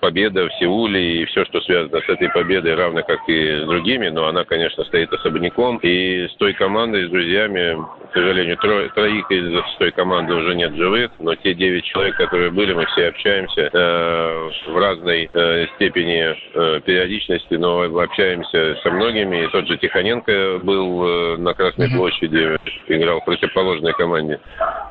Победа 0.00 0.48
в 0.48 0.52
Сеуле 0.54 1.22
и 1.22 1.24
все, 1.26 1.44
что 1.44 1.60
связано 1.60 2.00
с 2.00 2.08
этой 2.08 2.28
победой, 2.30 2.74
равно 2.74 3.02
как 3.02 3.20
и 3.28 3.60
с 3.62 3.66
другими, 3.66 4.08
но 4.08 4.26
она, 4.26 4.44
конечно, 4.44 4.84
стоит 4.84 5.12
особняком. 5.12 5.78
И 5.82 6.26
с 6.28 6.34
той 6.36 6.52
командой, 6.52 7.06
с 7.06 7.10
друзьями, 7.10 7.76
к 8.10 8.14
сожалению, 8.14 8.56
тро, 8.56 8.88
троих 8.94 9.25
из 9.30 9.62
той 9.78 9.92
команды 9.92 10.34
уже 10.34 10.54
нет 10.54 10.74
живых, 10.74 11.10
но 11.18 11.34
те 11.34 11.54
девять 11.54 11.84
человек, 11.84 12.16
которые 12.16 12.50
были, 12.50 12.72
мы 12.74 12.86
все 12.86 13.08
общаемся 13.08 13.70
э, 13.72 14.50
в 14.68 14.76
разной 14.76 15.30
э, 15.32 15.66
степени 15.76 16.34
э, 16.54 16.80
периодичности, 16.80 17.54
но 17.54 17.82
общаемся 18.00 18.76
со 18.82 18.90
многими. 18.90 19.44
И 19.44 19.48
тот 19.48 19.66
же 19.66 19.76
Тихоненко 19.78 20.60
был 20.62 21.06
э, 21.06 21.36
на 21.38 21.54
Красной 21.54 21.90
площади, 21.90 22.58
играл 22.88 23.20
в 23.20 23.24
противоположной 23.24 23.92
команде. 23.92 24.40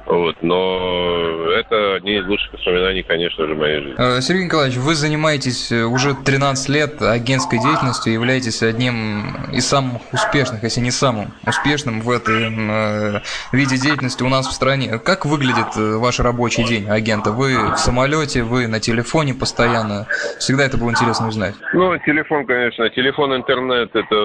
Вот, 0.06 0.36
но 0.42 1.50
это 1.52 1.96
одни 1.96 2.18
из 2.18 2.28
лучших 2.28 2.54
воспоминаний, 2.54 3.02
конечно 3.02 3.48
же, 3.48 3.56
моей 3.56 3.82
жизни. 3.82 3.96
Э, 3.98 4.22
Сергей 4.22 4.46
Николаевич, 4.46 4.78
вы 4.78 4.94
занимаетесь 4.94 5.72
э, 5.72 5.84
уже 5.84 6.14
13 6.14 6.70
лет 6.70 7.02
агентской 7.02 7.60
деятельностью, 7.60 8.14
являетесь 8.14 8.62
одним 8.62 9.52
из 9.52 9.66
самых 9.68 10.02
успешных, 10.14 10.62
если 10.64 10.82
не 10.82 10.92
самым 10.92 11.34
успешным 11.48 12.02
в 12.02 12.10
этом 12.12 12.70
э, 12.70 13.22
виде 13.52 13.78
деятельности 13.78 14.22
у 14.26 14.30
нас 14.30 14.48
в 14.48 14.52
стране. 14.52 15.00
Как 15.00 15.26
выглядит 15.26 15.76
ваш 15.76 16.20
рабочий 16.20 16.64
день 16.64 16.90
агента? 16.90 17.32
Вы 17.32 17.74
в 17.74 17.78
самолете, 17.78 18.44
вы 18.44 18.68
на 18.68 18.80
телефоне 18.80 19.34
постоянно? 19.34 20.08
Всегда 20.40 20.66
это 20.66 20.78
было 20.78 20.90
интересно 20.90 21.28
узнать. 21.28 21.56
Ну, 21.74 21.98
телефон, 22.00 22.46
конечно. 22.46 22.90
Телефон, 22.90 23.36
интернет– 23.36 23.90
это 23.94 24.16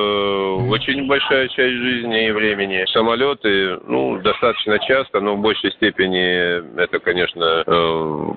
очень 0.70 1.06
большая 1.06 1.48
часть 1.48 1.74
жизни 1.74 2.28
и 2.28 2.30
времени. 2.30 2.84
Самолеты, 2.92 3.78
ну, 3.86 4.18
достаточно 4.18 4.78
часто, 4.80 5.20
но 5.20 5.36
в 5.36 5.40
большей 5.40 5.72
степени 5.72 6.80
это, 6.80 6.98
конечно, 6.98 7.64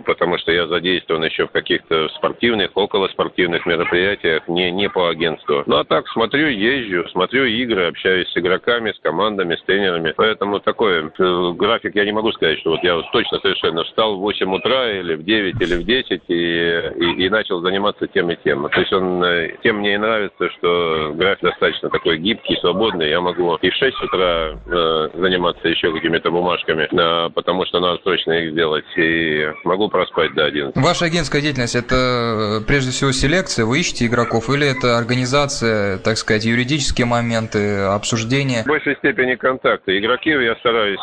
потому 0.06 0.38
что 0.38 0.52
я 0.52 0.68
задействован 0.68 1.24
еще 1.24 1.48
в 1.48 1.52
каких-то 1.52 2.10
спортивных, 2.10 2.72
околоспортивных 2.76 3.66
мероприятиях, 3.66 4.48
не, 4.48 4.72
не 4.72 4.90
по 4.90 5.10
агентству. 5.10 5.64
Ну 5.66 5.78
а 5.78 5.84
так 5.84 6.08
смотрю, 6.10 6.48
езжу, 6.48 7.08
смотрю 7.10 7.46
игры, 7.46 7.88
общаюсь 7.88 8.30
с 8.30 8.38
игроками, 8.38 8.92
с 8.92 9.00
командами, 9.00 9.56
с 9.56 9.64
тренерами. 9.64 10.14
Поэтому 10.16 10.60
такой 10.60 11.06
э, 11.06 11.53
график 11.54 11.96
я 11.96 12.06
не 12.06 12.12
могу 12.12 12.32
сказать, 12.32 12.60
что 12.60 12.72
вот 12.72 12.84
я 12.84 12.96
вот 12.96 13.06
точно 13.12 13.40
совершенно 13.40 13.84
встал 13.84 14.18
в 14.18 14.20
8 14.20 14.54
утра 14.54 14.92
или 14.92 15.16
в 15.16 15.24
9 15.24 15.62
или 15.62 15.76
в 15.76 15.86
10 15.86 16.22
и, 16.28 16.34
и, 16.34 17.26
и 17.26 17.30
начал 17.30 17.62
заниматься 17.62 18.08
тем 18.08 18.30
и 18.32 18.38
тем. 18.44 18.68
То 18.70 18.80
есть 18.80 18.94
он, 18.94 19.24
э, 19.24 19.56
тем 19.64 19.78
мне 19.78 19.96
и 19.96 19.98
нравится, 19.98 20.50
что 20.58 21.14
график 21.16 21.44
достаточно 21.44 21.90
такой 21.90 22.18
гибкий, 22.18 22.58
свободный. 22.62 23.10
Я 23.10 23.22
могу 23.22 23.56
и 23.62 23.70
в 23.70 23.76
6 23.76 24.04
утра 24.04 24.60
э, 24.66 25.10
заниматься 25.16 25.68
еще 25.68 25.92
какими-то 25.94 26.32
бумажками, 26.32 26.88
э, 26.92 27.30
потому 27.32 27.66
что 27.66 27.80
надо 27.80 27.98
точно 28.00 28.34
их 28.34 28.52
сделать. 28.52 28.86
И 28.98 29.48
могу 29.64 29.90
проспать 29.90 30.34
до 30.34 30.46
11. 30.46 30.76
Ваша 30.76 31.06
агентская 31.06 31.42
деятельность– 31.42 31.76
это 31.76 32.62
э, 32.62 32.66
прежде 32.68 32.92
всего 32.92 33.12
селекция, 33.12 33.66
вы 33.66 33.80
ищете 33.80 34.06
игроков, 34.06 34.50
или 34.50 34.68
это 34.68 34.98
организация, 34.98 35.98
так 36.00 36.18
сказать, 36.18 36.46
юридические 36.46 37.06
моменты, 37.06 37.80
обсуждения? 37.80 38.64
В 38.64 38.68
большей 38.68 38.96
степени 38.98 39.36
контакты. 39.36 39.98
Игроки 39.98 40.30
я 40.30 40.56
стараюсь 40.56 41.00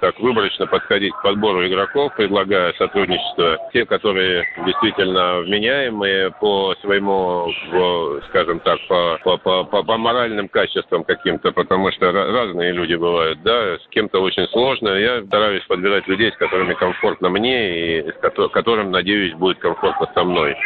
так 0.00 0.18
выборочно 0.20 0.66
подходить 0.66 1.12
к 1.14 1.22
подбору 1.22 1.66
игроков, 1.66 2.14
предлагая 2.16 2.72
сотрудничество. 2.74 3.58
Те, 3.72 3.84
которые 3.86 4.46
действительно 4.64 5.40
вменяемые 5.40 6.30
по 6.40 6.74
своему, 6.80 7.52
скажем 8.28 8.60
так, 8.60 8.78
по, 8.88 9.18
по, 9.24 9.64
по, 9.64 9.82
по 9.82 9.96
моральным 9.96 10.48
качествам 10.48 11.04
каким-то, 11.04 11.52
потому 11.52 11.90
что 11.92 12.12
разные 12.12 12.72
люди 12.72 12.94
бывают, 12.94 13.42
да, 13.42 13.76
с 13.78 13.88
кем-то 13.90 14.20
очень 14.20 14.46
сложно. 14.48 14.88
Я 14.90 15.22
стараюсь 15.24 15.64
подбирать 15.64 16.06
людей, 16.08 16.32
с 16.32 16.36
которыми 16.36 16.74
комфортно 16.74 17.28
мне 17.28 18.00
и 18.00 18.10
с 18.10 18.50
которым, 18.52 18.90
надеюсь, 18.90 19.34
будет 19.34 19.58
комфортно 19.58 20.10
со 20.14 20.24
мной. 20.24 20.56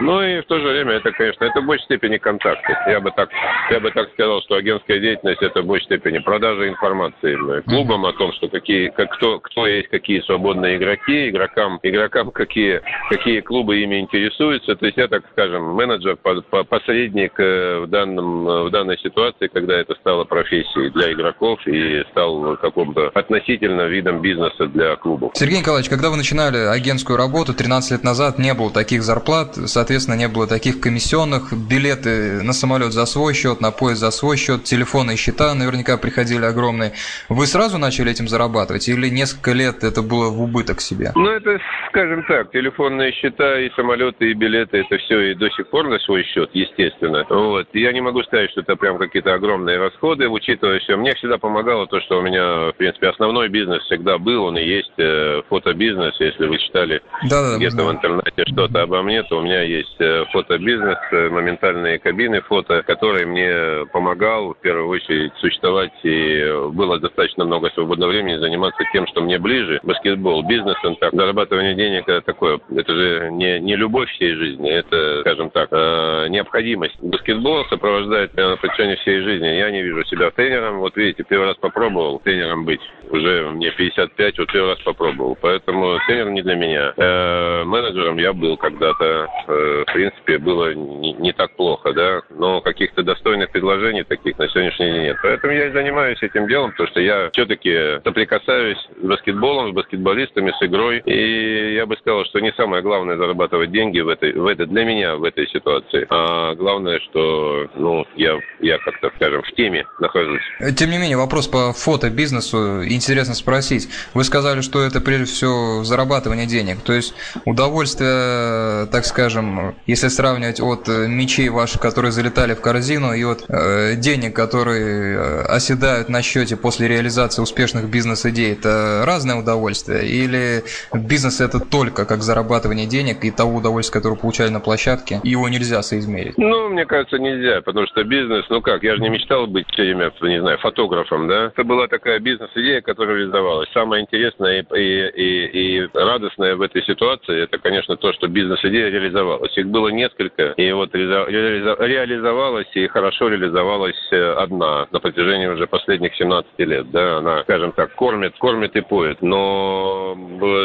Ну 0.00 0.22
и 0.22 0.40
в 0.40 0.46
то 0.46 0.58
же 0.58 0.68
время 0.68 0.92
это, 0.94 1.10
конечно, 1.12 1.44
это 1.44 1.60
в 1.60 1.66
большей 1.66 1.84
степени 1.84 2.18
контакты. 2.18 2.76
Я 2.86 3.00
бы 3.00 3.10
так, 3.10 3.30
я 3.70 3.80
бы 3.80 3.90
так 3.90 4.10
сказал, 4.12 4.40
что 4.42 4.54
агентская 4.54 4.98
деятельность 5.00 5.42
это 5.42 5.62
в 5.62 5.66
большей 5.66 5.86
степени 5.86 6.18
продажа 6.18 6.68
информации 6.68 7.36
клубам 7.62 8.06
о 8.06 8.12
том, 8.12 8.32
что 8.38 8.48
какие, 8.48 8.88
как, 8.88 9.10
кто, 9.16 9.40
кто 9.40 9.66
есть 9.66 9.88
какие 9.88 10.20
свободные 10.22 10.76
игроки, 10.76 11.28
игрокам, 11.28 11.78
игрокам 11.82 12.30
какие, 12.30 12.80
какие 13.10 13.40
клубы 13.40 13.82
ими 13.82 14.00
интересуются. 14.00 14.74
То 14.76 14.86
есть 14.86 14.96
я, 14.96 15.08
так 15.08 15.24
скажем, 15.32 15.74
менеджер, 15.74 16.16
посредник 16.16 17.32
э, 17.38 17.80
в, 17.80 17.88
данном, 17.88 18.44
в 18.66 18.70
данной 18.70 18.98
ситуации, 18.98 19.48
когда 19.48 19.78
это 19.78 19.94
стало 19.96 20.24
профессией 20.24 20.90
для 20.90 21.12
игроков 21.12 21.60
и 21.66 22.04
стал 22.10 22.56
каком-то 22.56 23.10
относительно 23.14 23.82
видом 23.86 24.22
бизнеса 24.22 24.66
для 24.66 24.96
клубов. 24.96 25.32
Сергей 25.34 25.58
Николаевич, 25.58 25.90
когда 25.90 26.10
вы 26.10 26.16
начинали 26.16 26.58
агентскую 26.58 27.16
работу 27.16 27.54
13 27.54 27.92
лет 27.92 28.04
назад, 28.04 28.38
не 28.38 28.54
было 28.54 28.70
таких 28.70 29.02
зарплат, 29.02 29.56
соответственно, 29.66 30.16
не 30.16 30.28
было 30.28 30.46
таких 30.46 30.80
комиссионных, 30.80 31.52
билеты 31.52 32.42
на 32.42 32.52
самолет 32.52 32.92
за 32.92 33.06
свой 33.06 33.34
счет, 33.34 33.60
на 33.60 33.70
поезд 33.70 34.00
за 34.00 34.10
свой 34.10 34.36
счет, 34.36 34.64
телефоны 34.64 35.14
и 35.14 35.16
счета 35.16 35.54
наверняка 35.54 35.96
приходили 35.96 36.44
огромные. 36.44 36.92
Вы 37.28 37.46
сразу 37.46 37.78
начали 37.78 38.10
этим 38.10 38.27
зарабатывать 38.28 38.88
или 38.88 39.08
несколько 39.08 39.52
лет 39.52 39.84
это 39.84 40.02
было 40.02 40.30
в 40.30 40.40
убыток 40.40 40.80
себе? 40.80 41.12
Ну, 41.14 41.28
это, 41.30 41.58
скажем 41.88 42.24
так, 42.24 42.50
телефонные 42.52 43.12
счета 43.12 43.60
и 43.60 43.70
самолеты, 43.74 44.30
и 44.30 44.34
билеты, 44.34 44.78
это 44.78 44.98
все 44.98 45.32
и 45.32 45.34
до 45.34 45.50
сих 45.50 45.68
пор 45.70 45.88
на 45.88 45.98
свой 46.00 46.24
счет, 46.24 46.50
естественно. 46.52 47.24
Вот. 47.28 47.68
Я 47.72 47.92
не 47.92 48.00
могу 48.00 48.22
сказать, 48.22 48.50
что 48.50 48.60
это 48.60 48.76
прям 48.76 48.98
какие-то 48.98 49.34
огромные 49.34 49.78
расходы, 49.78 50.28
учитывая 50.28 50.78
все. 50.80 50.96
Мне 50.96 51.14
всегда 51.14 51.38
помогало 51.38 51.86
то, 51.86 52.00
что 52.00 52.18
у 52.18 52.22
меня, 52.22 52.72
в 52.72 52.74
принципе, 52.76 53.08
основной 53.08 53.48
бизнес 53.48 53.82
всегда 53.84 54.18
был, 54.18 54.44
он 54.44 54.58
и 54.58 54.64
есть 54.64 54.92
э, 54.98 55.42
фотобизнес, 55.48 56.14
если 56.20 56.46
вы 56.46 56.58
читали 56.58 57.02
да, 57.28 57.42
да, 57.42 57.56
где-то 57.56 57.84
в 57.84 57.90
интернете 57.90 58.44
что-то 58.46 58.82
обо 58.82 59.02
мне, 59.02 59.22
то 59.22 59.38
у 59.38 59.42
меня 59.42 59.62
есть 59.62 59.96
э, 59.98 60.24
фотобизнес, 60.32 60.98
э, 61.12 61.28
моментальные 61.30 61.98
кабины 61.98 62.40
фото, 62.42 62.82
который 62.82 63.24
мне 63.24 63.86
помогал 63.92 64.54
в 64.54 64.58
первую 64.58 64.88
очередь 64.88 65.32
существовать 65.40 65.92
и 66.02 66.44
было 66.72 66.98
достаточно 66.98 67.44
много 67.44 67.70
свободного 67.70 68.10
времени 68.10 68.17
заниматься 68.38 68.82
тем, 68.92 69.06
что 69.06 69.20
мне 69.20 69.38
ближе. 69.38 69.80
Баскетбол, 69.82 70.42
бизнес, 70.42 70.76
так, 71.00 71.12
зарабатывание 71.12 71.74
денег 71.74 72.08
это 72.08 72.22
такое, 72.22 72.60
это 72.74 72.94
же 72.94 73.30
не, 73.32 73.60
не 73.60 73.76
любовь 73.76 74.10
всей 74.10 74.34
жизни, 74.34 74.70
это, 74.70 75.20
скажем 75.20 75.50
так, 75.50 75.68
э, 75.70 76.26
необходимость. 76.28 76.96
Баскетбол 77.00 77.64
сопровождает 77.66 78.36
меня 78.36 78.50
на 78.50 78.56
протяжении 78.56 78.96
всей 78.96 79.20
жизни. 79.22 79.46
Я 79.46 79.70
не 79.70 79.82
вижу 79.82 80.04
себя 80.04 80.30
тренером. 80.30 80.78
Вот 80.78 80.96
видите, 80.96 81.24
первый 81.28 81.48
раз 81.48 81.56
попробовал 81.56 82.20
тренером 82.20 82.64
быть. 82.64 82.80
Уже 83.10 83.50
мне 83.50 83.70
55, 83.70 84.38
вот 84.38 84.52
первый 84.52 84.70
раз 84.70 84.80
попробовал. 84.82 85.36
Поэтому 85.40 85.98
тренер 86.06 86.30
не 86.30 86.42
для 86.42 86.54
меня. 86.54 86.92
Э, 86.96 87.64
менеджером 87.64 88.18
я 88.18 88.32
был 88.32 88.56
когда-то. 88.56 89.28
Э, 89.46 89.84
в 89.86 89.92
принципе, 89.92 90.38
было 90.38 90.74
не, 90.74 91.12
не 91.14 91.32
так 91.32 91.54
плохо, 91.56 91.92
да. 91.92 92.22
Но 92.30 92.60
каких-то 92.60 93.02
достойных 93.02 93.50
предложений 93.50 94.04
таких 94.04 94.38
на 94.38 94.48
сегодняшний 94.48 94.86
день 94.86 95.02
нет. 95.02 95.16
Поэтому 95.22 95.52
я 95.52 95.68
и 95.68 95.72
занимаюсь 95.72 96.22
этим 96.22 96.46
делом, 96.46 96.72
потому 96.72 96.88
что 96.88 97.00
я 97.00 97.30
все-таки 97.32 98.00
соприкасаюсь 98.04 98.78
с 99.00 99.04
баскетболом, 99.04 99.70
с 99.70 99.74
баскетболистами, 99.74 100.52
с 100.58 100.62
игрой. 100.64 101.02
И 101.06 101.74
я 101.74 101.86
бы 101.86 101.96
сказал, 101.96 102.24
что 102.26 102.40
не 102.40 102.52
самое 102.52 102.82
главное 102.82 103.16
зарабатывать 103.16 103.70
деньги 103.70 104.00
в 104.00 104.08
этой, 104.08 104.32
в 104.32 104.46
этой, 104.46 104.66
для 104.66 104.84
меня 104.84 105.16
в 105.16 105.24
этой 105.24 105.48
ситуации. 105.48 106.06
А 106.10 106.54
главное, 106.54 107.00
что 107.00 107.68
ну, 107.74 108.06
я, 108.16 108.38
я 108.60 108.78
как-то, 108.78 109.10
скажем, 109.16 109.42
в 109.42 109.52
теме 109.52 109.86
нахожусь. 110.00 110.42
Тем 110.76 110.90
не 110.90 110.98
менее, 110.98 111.16
вопрос 111.16 111.48
по 111.48 111.72
фотобизнесу 111.72 112.82
интересно 112.98 113.34
спросить. 113.34 113.88
Вы 114.14 114.24
сказали, 114.24 114.60
что 114.60 114.82
это 114.82 115.00
прежде 115.00 115.26
всего 115.26 115.84
зарабатывание 115.84 116.46
денег. 116.46 116.80
То 116.82 116.92
есть 116.92 117.14
удовольствие, 117.44 118.86
так 118.86 119.04
скажем, 119.04 119.74
если 119.86 120.08
сравнивать 120.08 120.60
от 120.60 120.88
мечей 120.88 121.48
ваших, 121.48 121.80
которые 121.80 122.12
залетали 122.12 122.54
в 122.54 122.60
корзину, 122.60 123.12
и 123.12 123.24
от 123.24 123.44
э, 123.48 123.94
денег, 123.96 124.34
которые 124.34 125.16
э, 125.16 125.42
оседают 125.42 126.08
на 126.08 126.22
счете 126.22 126.56
после 126.56 126.88
реализации 126.88 127.42
успешных 127.42 127.88
бизнес-идей, 127.88 128.52
это 128.52 129.04
разное 129.06 129.36
удовольствие? 129.36 130.06
Или 130.06 130.64
бизнес 130.92 131.40
это 131.40 131.60
только 131.60 132.04
как 132.04 132.22
зарабатывание 132.22 132.86
денег 132.86 133.24
и 133.24 133.30
того 133.30 133.56
удовольствия, 133.56 134.00
которое 134.00 134.16
получали 134.16 134.50
на 134.50 134.60
площадке, 134.60 135.20
его 135.22 135.48
нельзя 135.48 135.82
соизмерить? 135.82 136.36
Ну, 136.36 136.68
мне 136.68 136.84
кажется, 136.84 137.18
нельзя, 137.18 137.60
потому 137.62 137.86
что 137.86 138.02
бизнес, 138.04 138.44
ну 138.50 138.60
как, 138.60 138.82
я 138.82 138.96
же 138.96 139.00
не 139.00 139.08
мечтал 139.08 139.46
быть 139.46 139.66
все 139.70 139.82
время, 139.82 140.12
не 140.22 140.40
знаю, 140.40 140.58
фотографом, 140.58 141.28
да? 141.28 141.46
Это 141.46 141.64
была 141.64 141.86
такая 141.88 142.18
бизнес-идея, 142.18 142.80
которая 142.88 143.18
реализовалась. 143.18 143.68
Самое 143.74 144.02
интересное 144.02 144.62
и, 144.62 144.64
и, 144.74 145.10
и, 145.12 145.82
и 145.82 145.88
радостное 145.92 146.56
в 146.56 146.62
этой 146.62 146.82
ситуации, 146.84 147.42
это, 147.42 147.58
конечно, 147.58 147.98
то, 147.98 148.14
что 148.14 148.28
бизнес-идея 148.28 148.88
реализовалась. 148.88 149.54
Их 149.58 149.66
было 149.66 149.88
несколько, 149.88 150.54
и 150.56 150.72
вот 150.72 150.94
реализовалась 150.94 152.66
и 152.72 152.86
хорошо 152.86 153.28
реализовалась 153.28 154.08
э, 154.10 154.32
одна 154.38 154.86
на 154.90 155.00
протяжении 155.00 155.48
уже 155.48 155.66
последних 155.66 156.14
17 156.14 156.50
лет, 156.60 156.90
да, 156.90 157.18
она, 157.18 157.42
скажем 157.42 157.72
так, 157.72 157.94
кормит, 157.94 158.34
кормит 158.38 158.74
и 158.74 158.80
поет, 158.80 159.20
но, 159.20 160.16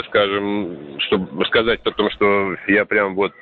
скажем, 0.07 0.97
чтобы 0.99 1.45
сказать 1.47 1.81
о 1.83 1.91
том, 1.91 2.09
что 2.11 2.55
я 2.69 2.85
прям 2.85 3.15
вот 3.15 3.33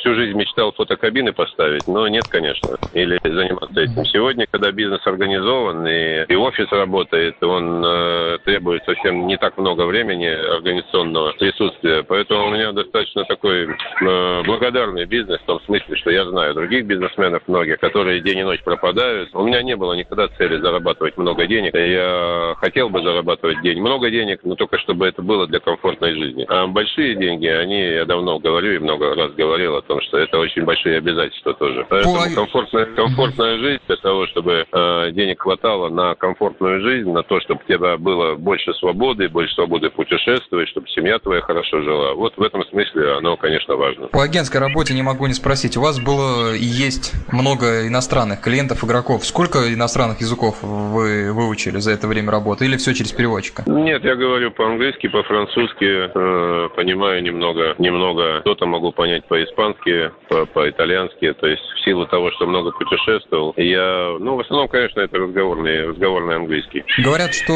всю 0.00 0.14
жизнь 0.14 0.36
мечтал 0.36 0.72
фотокабины 0.72 1.32
поставить, 1.32 1.86
но 1.86 2.08
нет, 2.08 2.24
конечно. 2.28 2.76
Или 2.94 3.18
заниматься 3.22 3.80
этим. 3.80 4.04
Сегодня, 4.06 4.46
когда 4.50 4.72
бизнес 4.72 5.06
организован 5.06 5.86
и, 5.86 6.24
и 6.28 6.34
офис 6.34 6.70
работает, 6.72 7.42
он 7.42 7.84
э, 7.84 8.38
требует 8.44 8.84
совсем 8.84 9.26
не 9.26 9.36
так 9.36 9.56
много 9.58 9.86
времени 9.86 10.26
организационного 10.26 11.32
присутствия. 11.32 12.02
Поэтому 12.02 12.48
у 12.48 12.50
меня 12.50 12.72
достаточно 12.72 13.24
такой 13.24 13.68
э, 13.68 14.42
благодарный 14.44 15.04
бизнес 15.04 15.40
в 15.40 15.46
том 15.46 15.60
смысле, 15.62 15.96
что 15.96 16.10
я 16.10 16.24
знаю 16.24 16.54
других 16.54 16.86
бизнесменов 16.86 17.42
многих, 17.46 17.78
которые 17.78 18.20
день 18.20 18.38
и 18.38 18.44
ночь 18.44 18.62
пропадают. 18.62 19.30
У 19.34 19.42
меня 19.42 19.62
не 19.62 19.76
было 19.76 19.94
никогда 19.94 20.28
цели 20.28 20.56
зарабатывать 20.60 21.16
много 21.16 21.46
денег. 21.46 21.74
Я 21.74 22.54
хотел 22.58 22.88
бы 22.88 23.02
зарабатывать 23.02 23.60
день 23.62 23.80
много 23.80 24.10
денег, 24.10 24.40
но 24.44 24.54
только 24.54 24.78
чтобы 24.78 25.06
это 25.06 25.22
было 25.22 25.46
для 25.46 25.60
комфортной 25.60 26.14
жизни. 26.14 26.46
А 26.48 26.66
большие 26.66 27.14
деньги, 27.14 27.46
они, 27.46 27.80
я 27.80 28.04
давно 28.04 28.38
говорю 28.38 28.72
и 28.72 28.78
много 28.78 29.14
раз 29.14 29.32
говорил 29.32 29.76
потому 29.90 30.02
что 30.02 30.18
это 30.18 30.38
очень 30.38 30.62
большие 30.62 30.98
обязательства 30.98 31.52
тоже. 31.54 31.84
Поэтому 31.90 32.20
Ой. 32.20 32.32
комфортная, 32.32 32.86
комфортная 32.94 33.58
жизнь 33.58 33.82
для 33.88 33.96
того, 33.96 34.28
чтобы 34.28 34.64
э, 34.70 35.10
денег 35.10 35.42
хватало 35.42 35.88
на 35.88 36.14
комфортную 36.14 36.80
жизнь, 36.80 37.10
на 37.10 37.24
то, 37.24 37.40
чтобы 37.40 37.60
у 37.64 37.72
тебя 37.72 37.96
было 37.96 38.36
больше 38.36 38.72
свободы, 38.74 39.28
больше 39.28 39.52
свободы 39.54 39.90
путешествовать, 39.90 40.68
чтобы 40.68 40.86
семья 40.90 41.18
твоя 41.18 41.40
хорошо 41.40 41.82
жила. 41.82 42.14
Вот 42.14 42.36
в 42.36 42.42
этом 42.42 42.64
смысле 42.66 43.16
оно, 43.16 43.36
конечно, 43.36 43.74
важно. 43.74 44.06
По 44.08 44.22
агентской 44.22 44.60
работе 44.60 44.94
не 44.94 45.02
могу 45.02 45.26
не 45.26 45.34
спросить. 45.34 45.76
У 45.76 45.80
вас 45.80 45.98
было 45.98 46.54
и 46.54 46.64
есть 46.64 47.12
много 47.32 47.88
иностранных 47.88 48.40
клиентов, 48.42 48.84
игроков. 48.84 49.26
Сколько 49.26 49.74
иностранных 49.74 50.20
языков 50.20 50.62
вы 50.62 51.32
выучили 51.32 51.78
за 51.78 51.90
это 51.90 52.06
время 52.06 52.30
работы? 52.30 52.64
Или 52.64 52.76
все 52.76 52.94
через 52.94 53.10
переводчика? 53.10 53.64
Нет, 53.66 54.04
я 54.04 54.14
говорю 54.14 54.52
по-английски, 54.52 55.08
по-французски, 55.08 56.10
э, 56.14 56.68
понимаю 56.76 57.24
немного, 57.24 57.74
немного. 57.78 58.40
Что-то 58.42 58.66
могу 58.66 58.92
понять 58.92 59.24
по-испански 59.26 59.79
по-испански, 59.80 60.12
по-итальянски, 60.52 61.32
то 61.34 61.46
есть 61.46 61.62
в 61.62 61.84
силу 61.84 62.06
того, 62.06 62.30
что 62.32 62.46
много 62.46 62.72
путешествовал, 62.72 63.54
я, 63.56 64.16
ну, 64.18 64.36
в 64.36 64.40
основном, 64.40 64.68
конечно, 64.68 65.00
это 65.00 65.18
разговорный, 65.18 65.88
разговорный 65.88 66.36
английский. 66.36 66.84
Говорят, 66.98 67.34
что 67.34 67.52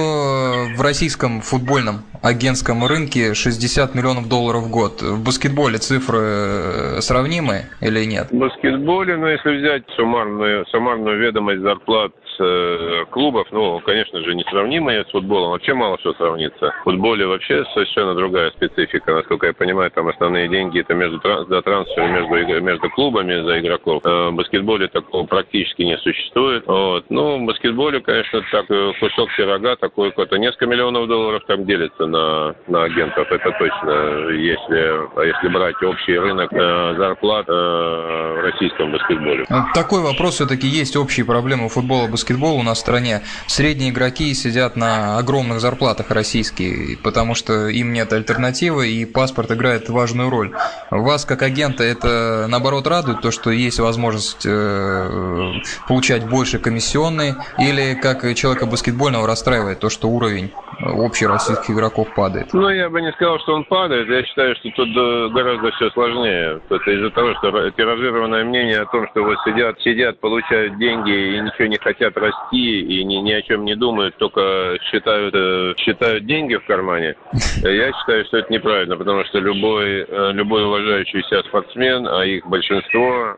в 0.77 0.81
российском 0.81 1.41
футбольном 1.41 2.05
агентском 2.23 2.85
рынке 2.87 3.35
60 3.35 3.95
миллионов 3.95 4.29
долларов 4.29 4.65
в 4.65 4.71
год. 4.71 5.03
В 5.03 5.25
баскетболе 5.25 5.79
цифры 5.79 6.19
э, 6.19 7.01
сравнимы 7.01 7.67
или 7.81 8.05
нет? 8.05 8.29
В 8.31 8.37
баскетболе, 8.37 9.17
ну, 9.17 9.27
если 9.27 9.57
взять 9.57 9.83
суммарную, 9.97 10.67
суммарную 10.67 11.19
ведомость 11.19 11.61
зарплат 11.61 12.13
э, 12.39 13.05
клубов, 13.11 13.47
ну, 13.51 13.81
конечно 13.81 14.21
же, 14.21 14.35
несравнимые 14.35 15.05
с 15.05 15.11
футболом. 15.11 15.51
Вообще 15.51 15.75
мало 15.75 15.99
что 16.01 16.13
сравнится. 16.15 16.73
В 16.81 16.85
футболе 16.85 17.27
вообще 17.27 17.65
совершенно 17.73 18.15
другая 18.15 18.51
специфика. 18.51 19.15
Насколько 19.15 19.47
я 19.47 19.53
понимаю, 19.53 19.91
там 19.91 20.09
основные 20.09 20.49
деньги 20.49 20.81
это 20.81 20.95
между 20.95 21.21
за 21.49 21.63
трансфер 21.63 22.09
между, 22.09 22.61
между 22.61 22.91
клубами 22.91 23.43
за 23.45 23.61
игроков. 23.61 24.03
Э, 24.05 24.31
в 24.31 24.35
баскетболе 24.35 24.89
такого 24.89 25.25
практически 25.27 25.83
не 25.83 25.97
существует. 25.99 26.67
Вот. 26.67 27.05
Ну, 27.09 27.39
в 27.39 27.47
баскетболе, 27.47 28.01
конечно, 28.01 28.43
так 28.51 28.71
э, 28.71 28.93
кусок 28.99 29.29
пирога, 29.37 29.77
такой 29.77 30.11
какой-то 30.11 30.37
несколько 30.37 30.67
миллионов 30.67 31.07
долларов 31.09 31.43
там 31.47 31.65
делится 31.65 32.07
на, 32.07 32.55
на 32.67 32.85
агентов. 32.85 33.31
Это 33.31 33.51
точно. 33.59 34.31
Если, 34.35 35.19
а 35.19 35.23
если 35.25 35.49
брать 35.49 35.81
общий 35.83 36.19
рынок 36.19 36.51
зарплат 36.53 37.47
в 37.47 38.41
российском 38.43 38.93
баскетболе. 38.93 39.47
Такой 39.75 40.03
вопрос 40.03 40.35
все-таки 40.35 40.67
есть 40.67 40.97
общие 40.97 41.25
проблемы 41.25 41.69
футбола 41.69 42.09
баскетбола 42.09 42.24
у 42.33 42.63
нас 42.63 42.79
в 42.79 42.81
стране. 42.81 43.23
Средние 43.47 43.91
игроки 43.91 44.33
сидят 44.35 44.77
на 44.77 45.19
огромных 45.19 45.61
зарплатах 45.61 46.11
российские, 46.11 46.97
потому 46.99 47.35
что 47.35 47.69
им 47.69 47.93
нет 47.93 48.13
альтернативы, 48.13 48.89
и 48.89 49.05
паспорт 49.05 49.51
играет 49.53 49.89
важную 49.89 50.31
роль. 50.31 50.53
Вас, 50.91 51.25
как 51.25 51.43
агента, 51.43 51.85
это 51.85 52.47
наоборот 52.49 52.87
радует, 52.87 53.21
то, 53.21 53.31
что 53.31 53.51
есть 53.51 53.79
возможность 53.79 54.45
э, 54.47 55.53
получать 55.89 56.29
больше 56.29 56.59
комиссионные, 56.59 57.37
или 57.59 57.95
как 57.95 58.35
человека 58.35 58.67
баскетбольного 58.67 59.27
расстраивает 59.27 59.81
то, 59.81 59.91
что 59.91 60.09
уровень 60.09 60.53
общий 60.81 61.27
российских 61.27 61.71
игроков 61.71 62.09
падает? 62.15 62.53
Ну, 62.53 62.69
я 62.69 62.89
бы 62.89 63.01
не 63.01 63.13
сказал, 63.13 63.39
что 63.41 63.55
он 63.55 63.65
падает. 63.65 64.09
Я 64.09 64.23
считаю, 64.25 64.55
что 64.57 64.71
тут 64.71 64.89
э, 64.97 65.29
гораздо 65.33 65.71
все 65.73 65.91
сложнее. 65.91 66.61
Это 66.69 66.91
из-за 66.91 67.11
того, 67.11 67.35
что 67.35 67.71
тиражированное 67.71 68.45
мнение 68.45 68.81
о 68.81 68.87
том, 68.87 69.07
что 69.11 69.23
вот 69.23 69.37
сидят, 69.45 69.81
сидят, 69.81 70.21
получают 70.21 70.79
деньги 70.79 71.37
и 71.37 71.41
ничего 71.41 71.67
не 71.67 71.79
хотят 71.79 72.14
расти, 72.17 72.81
и 72.81 73.05
ни, 73.05 73.17
ни 73.17 73.33
о 73.33 73.43
чем 73.43 73.65
не 73.65 73.75
думают, 73.75 74.17
только 74.17 74.77
считают, 74.91 75.35
э, 75.35 75.75
считают 75.79 76.27
деньги 76.27 76.57
в 76.57 76.67
кармане. 76.67 77.17
Я 77.63 77.93
считаю, 77.93 78.25
что 78.27 78.39
это 78.39 78.53
неправильно, 78.53 78.97
потому 78.97 79.25
что 79.25 79.39
любой, 79.39 80.05
э, 80.09 80.33
любой 80.33 80.65
уважающий 80.65 81.23
себя 81.25 81.43
спортсмен, 81.43 82.07
а 82.07 82.25
их 82.25 82.47
большинство, 82.47 83.37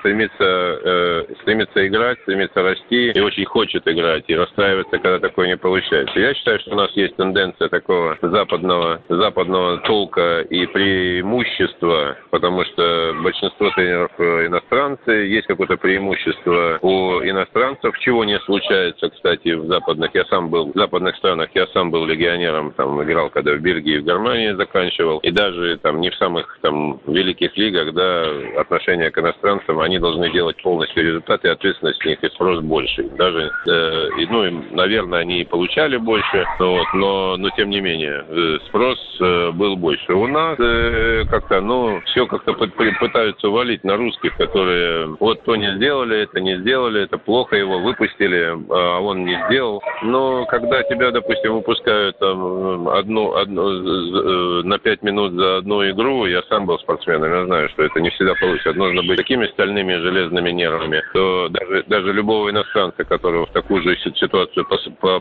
стремится, 0.00 1.26
стремится 1.42 1.86
играть, 1.86 2.18
стремится 2.22 2.62
расти 2.62 3.10
и 3.10 3.20
очень 3.20 3.44
хочет 3.44 3.86
играть, 3.86 4.24
и 4.28 4.36
расстраивается, 4.36 4.98
когда 4.98 5.18
такое 5.18 5.48
не 5.48 5.56
получается. 5.56 6.18
Я 6.18 6.34
считаю, 6.34 6.58
что 6.60 6.72
у 6.72 6.76
нас 6.76 6.90
есть 6.92 7.16
тенденция 7.16 7.68
такого 7.68 8.16
западного, 8.20 9.02
западного 9.08 9.78
толка 9.78 10.40
и 10.42 10.66
преимущества, 10.66 12.16
потому 12.30 12.64
что 12.64 13.14
большинство 13.22 13.70
тренеров 13.70 14.10
иностранцы, 14.18 15.10
есть 15.10 15.46
какое-то 15.46 15.76
преимущество 15.76 16.78
у 16.82 17.20
иностранцев, 17.22 17.98
чего 18.00 18.15
не 18.24 18.38
случается, 18.40 19.10
кстати, 19.10 19.52
в 19.52 19.66
западных. 19.66 20.14
Я 20.14 20.24
сам 20.26 20.50
был 20.50 20.72
в 20.72 20.78
западных 20.78 21.16
странах, 21.16 21.50
я 21.54 21.66
сам 21.68 21.90
был 21.90 22.06
легионером, 22.06 22.72
там 22.72 23.02
играл, 23.02 23.30
когда 23.30 23.52
в 23.52 23.60
Бельгии, 23.60 23.98
в 23.98 24.04
Германии 24.04 24.52
заканчивал, 24.52 25.18
и 25.18 25.30
даже 25.30 25.78
там 25.82 26.00
не 26.00 26.10
в 26.10 26.14
самых 26.16 26.58
там 26.62 27.00
великих 27.06 27.56
лигах, 27.56 27.92
да, 27.92 28.26
отношения 28.58 29.10
к 29.10 29.18
иностранцам, 29.18 29.80
они 29.80 29.98
должны 29.98 30.30
делать 30.30 30.60
полностью 30.62 31.04
результаты, 31.04 31.48
ответственность 31.48 32.02
с 32.02 32.04
них 32.04 32.22
и 32.22 32.28
спрос 32.28 32.60
больше. 32.60 33.02
Даже, 33.16 33.50
э, 33.66 34.08
ну, 34.30 34.64
наверное, 34.72 35.20
они 35.20 35.40
и 35.40 35.44
получали 35.44 35.96
больше, 35.96 36.46
вот, 36.58 36.86
но, 36.94 37.36
но 37.36 37.50
тем 37.50 37.70
не 37.70 37.80
менее, 37.80 38.24
э, 38.28 38.58
спрос 38.66 38.98
э, 39.20 39.50
был 39.52 39.76
больше. 39.76 40.12
У 40.12 40.26
нас 40.26 40.58
э, 40.58 41.24
как-то, 41.30 41.60
ну, 41.60 42.00
все 42.06 42.26
как-то 42.26 42.54
пытаются 42.54 43.48
валить 43.48 43.84
на 43.84 43.96
русских, 43.96 44.36
которые 44.36 45.16
вот 45.20 45.42
то 45.44 45.56
не 45.56 45.74
сделали, 45.76 46.22
это 46.22 46.40
не 46.40 46.56
сделали, 46.58 47.02
это 47.02 47.18
плохо 47.18 47.56
его 47.56 47.78
выпустили, 47.78 48.05
а 48.70 49.00
он 49.00 49.24
не 49.24 49.38
сделал. 49.46 49.82
Но 50.02 50.46
когда 50.46 50.82
тебя, 50.84 51.10
допустим, 51.10 51.54
выпускают 51.54 52.18
там 52.18 52.88
одну, 52.88 53.34
одну 53.34 54.62
на 54.62 54.78
пять 54.78 55.02
минут 55.02 55.32
за 55.32 55.58
одну 55.58 55.88
игру, 55.90 56.26
я 56.26 56.42
сам 56.48 56.66
был 56.66 56.78
спортсменом, 56.78 57.30
я 57.30 57.44
знаю, 57.46 57.68
что 57.70 57.82
это 57.82 58.00
не 58.00 58.10
всегда 58.10 58.34
получится. 58.40 58.72
Нужно 58.72 59.02
быть 59.02 59.18
такими 59.18 59.46
стальными 59.46 59.94
железными 59.94 60.50
нервами, 60.50 61.02
то 61.12 61.48
даже, 61.50 61.84
даже 61.86 62.12
любого 62.12 62.50
иностранца, 62.50 63.04
которого 63.04 63.46
в 63.46 63.52
такую 63.52 63.82
же 63.82 63.96
ситуацию 63.96 64.66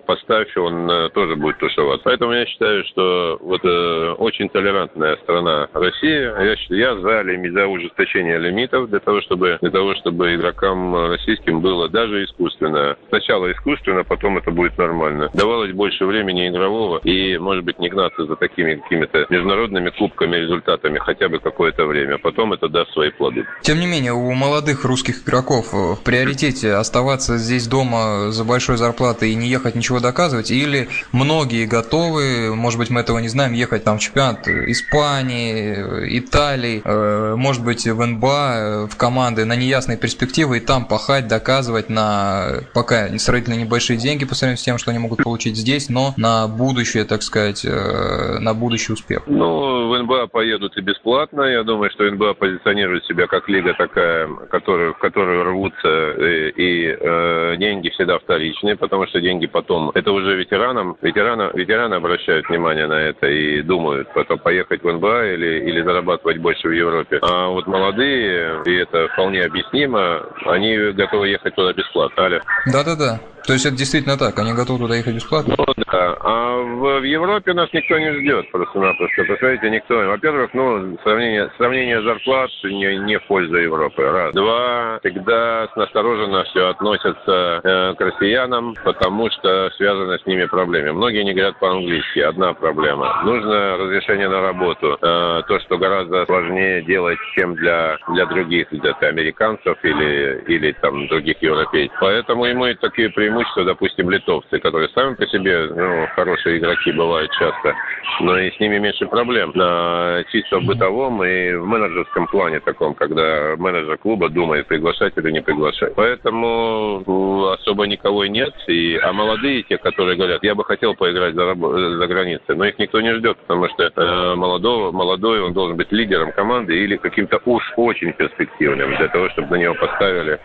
поставь, 0.05 0.55
он 0.57 1.09
тоже 1.13 1.25
тоже 1.25 1.35
будет 1.35 1.57
тушеваться. 1.57 2.03
Поэтому 2.03 2.33
я 2.33 2.45
считаю, 2.45 2.83
что 2.85 3.37
вот 3.41 3.61
э, 3.63 4.15
очень 4.17 4.49
толерантная 4.49 5.15
страна 5.17 5.67
Россия. 5.73 6.35
Я, 6.39 6.55
считаю, 6.55 6.79
я 6.79 6.95
за, 6.95 7.51
за 7.51 7.67
ужесточение 7.67 8.37
лимитов 8.37 8.89
для 8.89 8.99
того, 8.99 9.21
чтобы 9.21 9.57
для 9.61 9.71
того, 9.71 9.95
чтобы 9.95 10.35
игрокам 10.35 11.09
российским 11.09 11.61
было 11.61 11.89
даже 11.89 12.23
искусственно. 12.25 12.74
Сначала 13.09 13.51
искусственно, 13.51 14.03
потом 14.03 14.37
это 14.37 14.51
будет 14.51 14.77
нормально. 14.77 15.29
Давалось 15.33 15.71
больше 15.71 16.05
времени 16.05 16.49
игрового 16.49 16.99
и, 16.99 17.37
может 17.37 17.63
быть, 17.63 17.79
не 17.79 17.89
гнаться 17.89 18.25
за 18.25 18.35
такими 18.35 18.75
какими-то 18.75 19.25
международными 19.29 19.89
кубками, 19.89 20.37
результатами 20.37 20.99
хотя 20.99 21.29
бы 21.29 21.39
какое-то 21.39 21.85
время. 21.85 22.17
Потом 22.17 22.53
это 22.53 22.67
даст 22.69 22.91
свои 22.91 23.11
плоды. 23.11 23.45
Тем 23.61 23.79
не 23.79 23.87
менее, 23.87 24.13
у 24.13 24.31
молодых 24.33 24.85
русских 24.85 25.23
игроков 25.23 25.73
в 25.73 26.03
приоритете 26.03 26.73
оставаться 26.73 27.37
здесь 27.37 27.67
дома 27.67 28.31
за 28.31 28.43
большой 28.43 28.77
зарплатой 28.77 29.31
и 29.31 29.35
не 29.35 29.47
ехать 29.47 29.75
ничего 29.75 29.99
доказывать, 29.99 30.51
или 30.51 30.87
многие 31.11 31.65
готовы, 31.65 32.55
может 32.55 32.79
быть, 32.79 32.89
мы 32.89 33.01
этого 33.01 33.19
не 33.19 33.29
знаем, 33.29 33.53
ехать 33.53 33.83
там 33.83 33.97
в 33.97 34.01
чемпионат 34.01 34.47
Испании, 34.47 36.17
Италии, 36.19 36.81
э, 36.83 37.35
может 37.35 37.63
быть, 37.63 37.87
в 37.87 38.05
НБА, 38.05 38.87
в 38.91 38.95
команды 38.97 39.45
на 39.45 39.55
неясные 39.55 39.97
перспективы, 39.97 40.57
и 40.57 40.59
там 40.59 40.85
пахать, 40.85 41.27
доказывать 41.27 41.89
на 41.89 42.64
пока 42.73 43.07
сравнительно 43.17 43.55
небольшие 43.55 43.97
деньги 43.97 44.25
по 44.25 44.35
сравнению 44.35 44.57
с 44.57 44.63
тем, 44.63 44.77
что 44.77 44.91
они 44.91 44.99
могут 44.99 45.23
получить 45.23 45.55
здесь, 45.55 45.89
но 45.89 46.13
на 46.17 46.47
будущее, 46.47 47.05
так 47.05 47.21
сказать, 47.21 47.65
э, 47.65 48.39
на 48.39 48.53
будущий 48.53 48.93
успех. 48.93 49.23
Ну, 49.27 49.89
в 49.89 50.03
НБА 50.03 50.27
поедут 50.27 50.77
и 50.77 50.81
бесплатно. 50.81 51.43
Я 51.43 51.63
думаю, 51.63 51.91
что 51.91 52.09
НБА 52.09 52.33
позиционирует 52.33 53.05
себя 53.05 53.27
как 53.27 53.47
лига 53.49 53.73
такая, 53.73 54.27
которую, 54.49 54.93
в 54.93 54.97
которую 54.97 55.43
рвутся 55.43 56.11
и, 56.11 56.49
и 56.55 56.97
э, 56.99 57.55
деньги 57.57 57.89
всегда 57.89 58.19
вторичные, 58.19 58.75
потому 58.75 59.07
что 59.07 59.21
деньги 59.21 59.47
потом... 59.47 59.91
Это 59.93 60.11
уже 60.11 60.35
ветеранам, 60.35 60.97
ветераны, 61.01 61.51
ветераны 61.53 61.95
обращают 61.95 62.47
внимание 62.49 62.87
на 62.87 62.99
это 62.99 63.27
и 63.27 63.61
думают, 63.61 64.11
потом 64.13 64.39
поехать 64.39 64.83
в 64.83 64.91
НБА 64.91 65.33
или, 65.33 65.69
или 65.69 65.81
зарабатывать 65.81 66.37
больше 66.37 66.67
в 66.67 66.71
Европе. 66.71 67.19
А 67.21 67.49
вот 67.49 67.67
молодые, 67.67 68.61
и 68.65 68.73
это 68.73 69.07
вполне 69.13 69.41
объяснимо, 69.41 70.23
они 70.45 70.77
готовы 70.91 71.29
ехать 71.29 71.55
туда 71.55 71.73
бесплатно. 71.73 72.23
Аля. 72.23 72.41
Да-да-да. 72.63 73.19
То 73.45 73.53
есть 73.53 73.65
это 73.65 73.75
действительно 73.75 74.17
так, 74.17 74.37
они 74.39 74.53
готовы 74.53 74.79
туда 74.79 74.95
ехать 74.95 75.15
бесплатно? 75.15 75.53
Ну 75.57 75.65
да, 75.77 76.17
а 76.19 76.57
в, 76.57 76.99
в 76.99 77.03
Европе 77.03 77.53
нас 77.53 77.69
никто 77.73 77.99
не 77.99 78.11
ждет 78.19 78.49
просто-напросто. 78.51 79.23
Представляете, 79.23 79.69
никто. 79.69 79.95
Во-первых, 79.95 80.49
ну, 80.53 80.97
сравнение, 81.03 81.51
сравнение 81.57 82.01
зарплат 82.01 82.49
не, 82.63 82.97
не 82.97 83.19
в 83.19 83.27
пользу 83.27 83.55
Европы. 83.57 84.01
Раз. 84.01 84.33
Два, 84.33 84.99
всегда 84.99 85.67
с 85.71 85.75
настороженностью 85.75 86.69
относятся 86.69 87.61
э, 87.63 87.93
к 87.95 88.01
россиянам, 88.01 88.75
потому 88.83 89.29
что 89.29 89.69
связаны 89.77 90.17
с 90.17 90.25
ними 90.25 90.45
проблемы. 90.45 90.93
Многие 90.93 91.23
не 91.23 91.33
говорят 91.33 91.59
по-английски. 91.59 92.19
Одна 92.19 92.53
проблема. 92.53 93.21
Нужно 93.25 93.77
разрешение 93.77 94.27
на 94.27 94.41
работу. 94.41 94.97
Э, 95.01 95.43
то, 95.47 95.59
что 95.59 95.77
гораздо 95.77 96.25
сложнее 96.25 96.81
делать, 96.81 97.19
чем 97.35 97.53
для, 97.55 97.97
для 98.13 98.25
других, 98.25 98.69
для 98.71 98.93
американцев 99.01 99.77
или, 99.83 100.43
или 100.47 100.71
там 100.81 101.07
других 101.07 101.39
европейцев. 101.41 101.95
Поэтому 101.99 102.45
ему 102.45 102.65
и 102.65 102.73
такие 102.73 103.09
преимущества 103.09 103.34
преимущество, 103.35 103.65
допустим, 103.65 104.09
литовцы, 104.09 104.59
которые 104.59 104.89
сами 104.89 105.15
по 105.15 105.27
себе 105.27 105.67
ну, 105.67 106.07
хорошие 106.15 106.57
игроки 106.57 106.91
бывают 106.91 107.31
часто, 107.31 107.75
но 108.21 108.37
и 108.39 108.51
с 108.51 108.59
ними 108.59 108.77
меньше 108.77 109.05
проблем 109.07 109.51
на 109.55 110.23
чисто 110.31 110.59
бытовом 110.61 111.23
и 111.23 111.53
в 111.53 111.65
менеджерском 111.65 112.27
плане 112.27 112.59
таком, 112.59 112.93
когда 112.93 113.55
менеджер 113.57 113.97
клуба 113.97 114.29
думает, 114.29 114.67
приглашать 114.67 115.13
или 115.17 115.31
не 115.31 115.41
приглашать. 115.41 115.93
Поэтому 115.95 117.03
ну, 117.05 117.47
особо 117.49 117.87
никого 117.87 118.23
и 118.23 118.29
нет. 118.29 118.53
И, 118.67 118.97
а 118.97 119.11
молодые, 119.11 119.63
те, 119.63 119.77
которые 119.77 120.15
говорят, 120.15 120.43
я 120.43 120.55
бы 120.55 120.63
хотел 120.63 120.95
поиграть 120.95 121.35
за, 121.35 121.55
за 121.55 122.07
границей, 122.07 122.55
но 122.55 122.65
их 122.65 122.79
никто 122.79 123.01
не 123.01 123.13
ждет, 123.15 123.37
потому 123.39 123.67
что 123.69 123.83
э, 123.83 124.35
молодого, 124.35 124.91
молодой 124.91 125.41
он 125.41 125.53
должен 125.53 125.75
быть 125.75 125.91
лидером 125.91 126.31
команды 126.31 126.77
или 126.77 126.95
каким-то 126.95 127.41
уж 127.45 127.63
очень 127.75 128.13
перспективным 128.13 128.95
для 128.95 129.07
того, 129.09 129.29
чтобы 129.29 129.49
на 129.49 129.61
него 129.61 129.75
поставили 129.75 130.39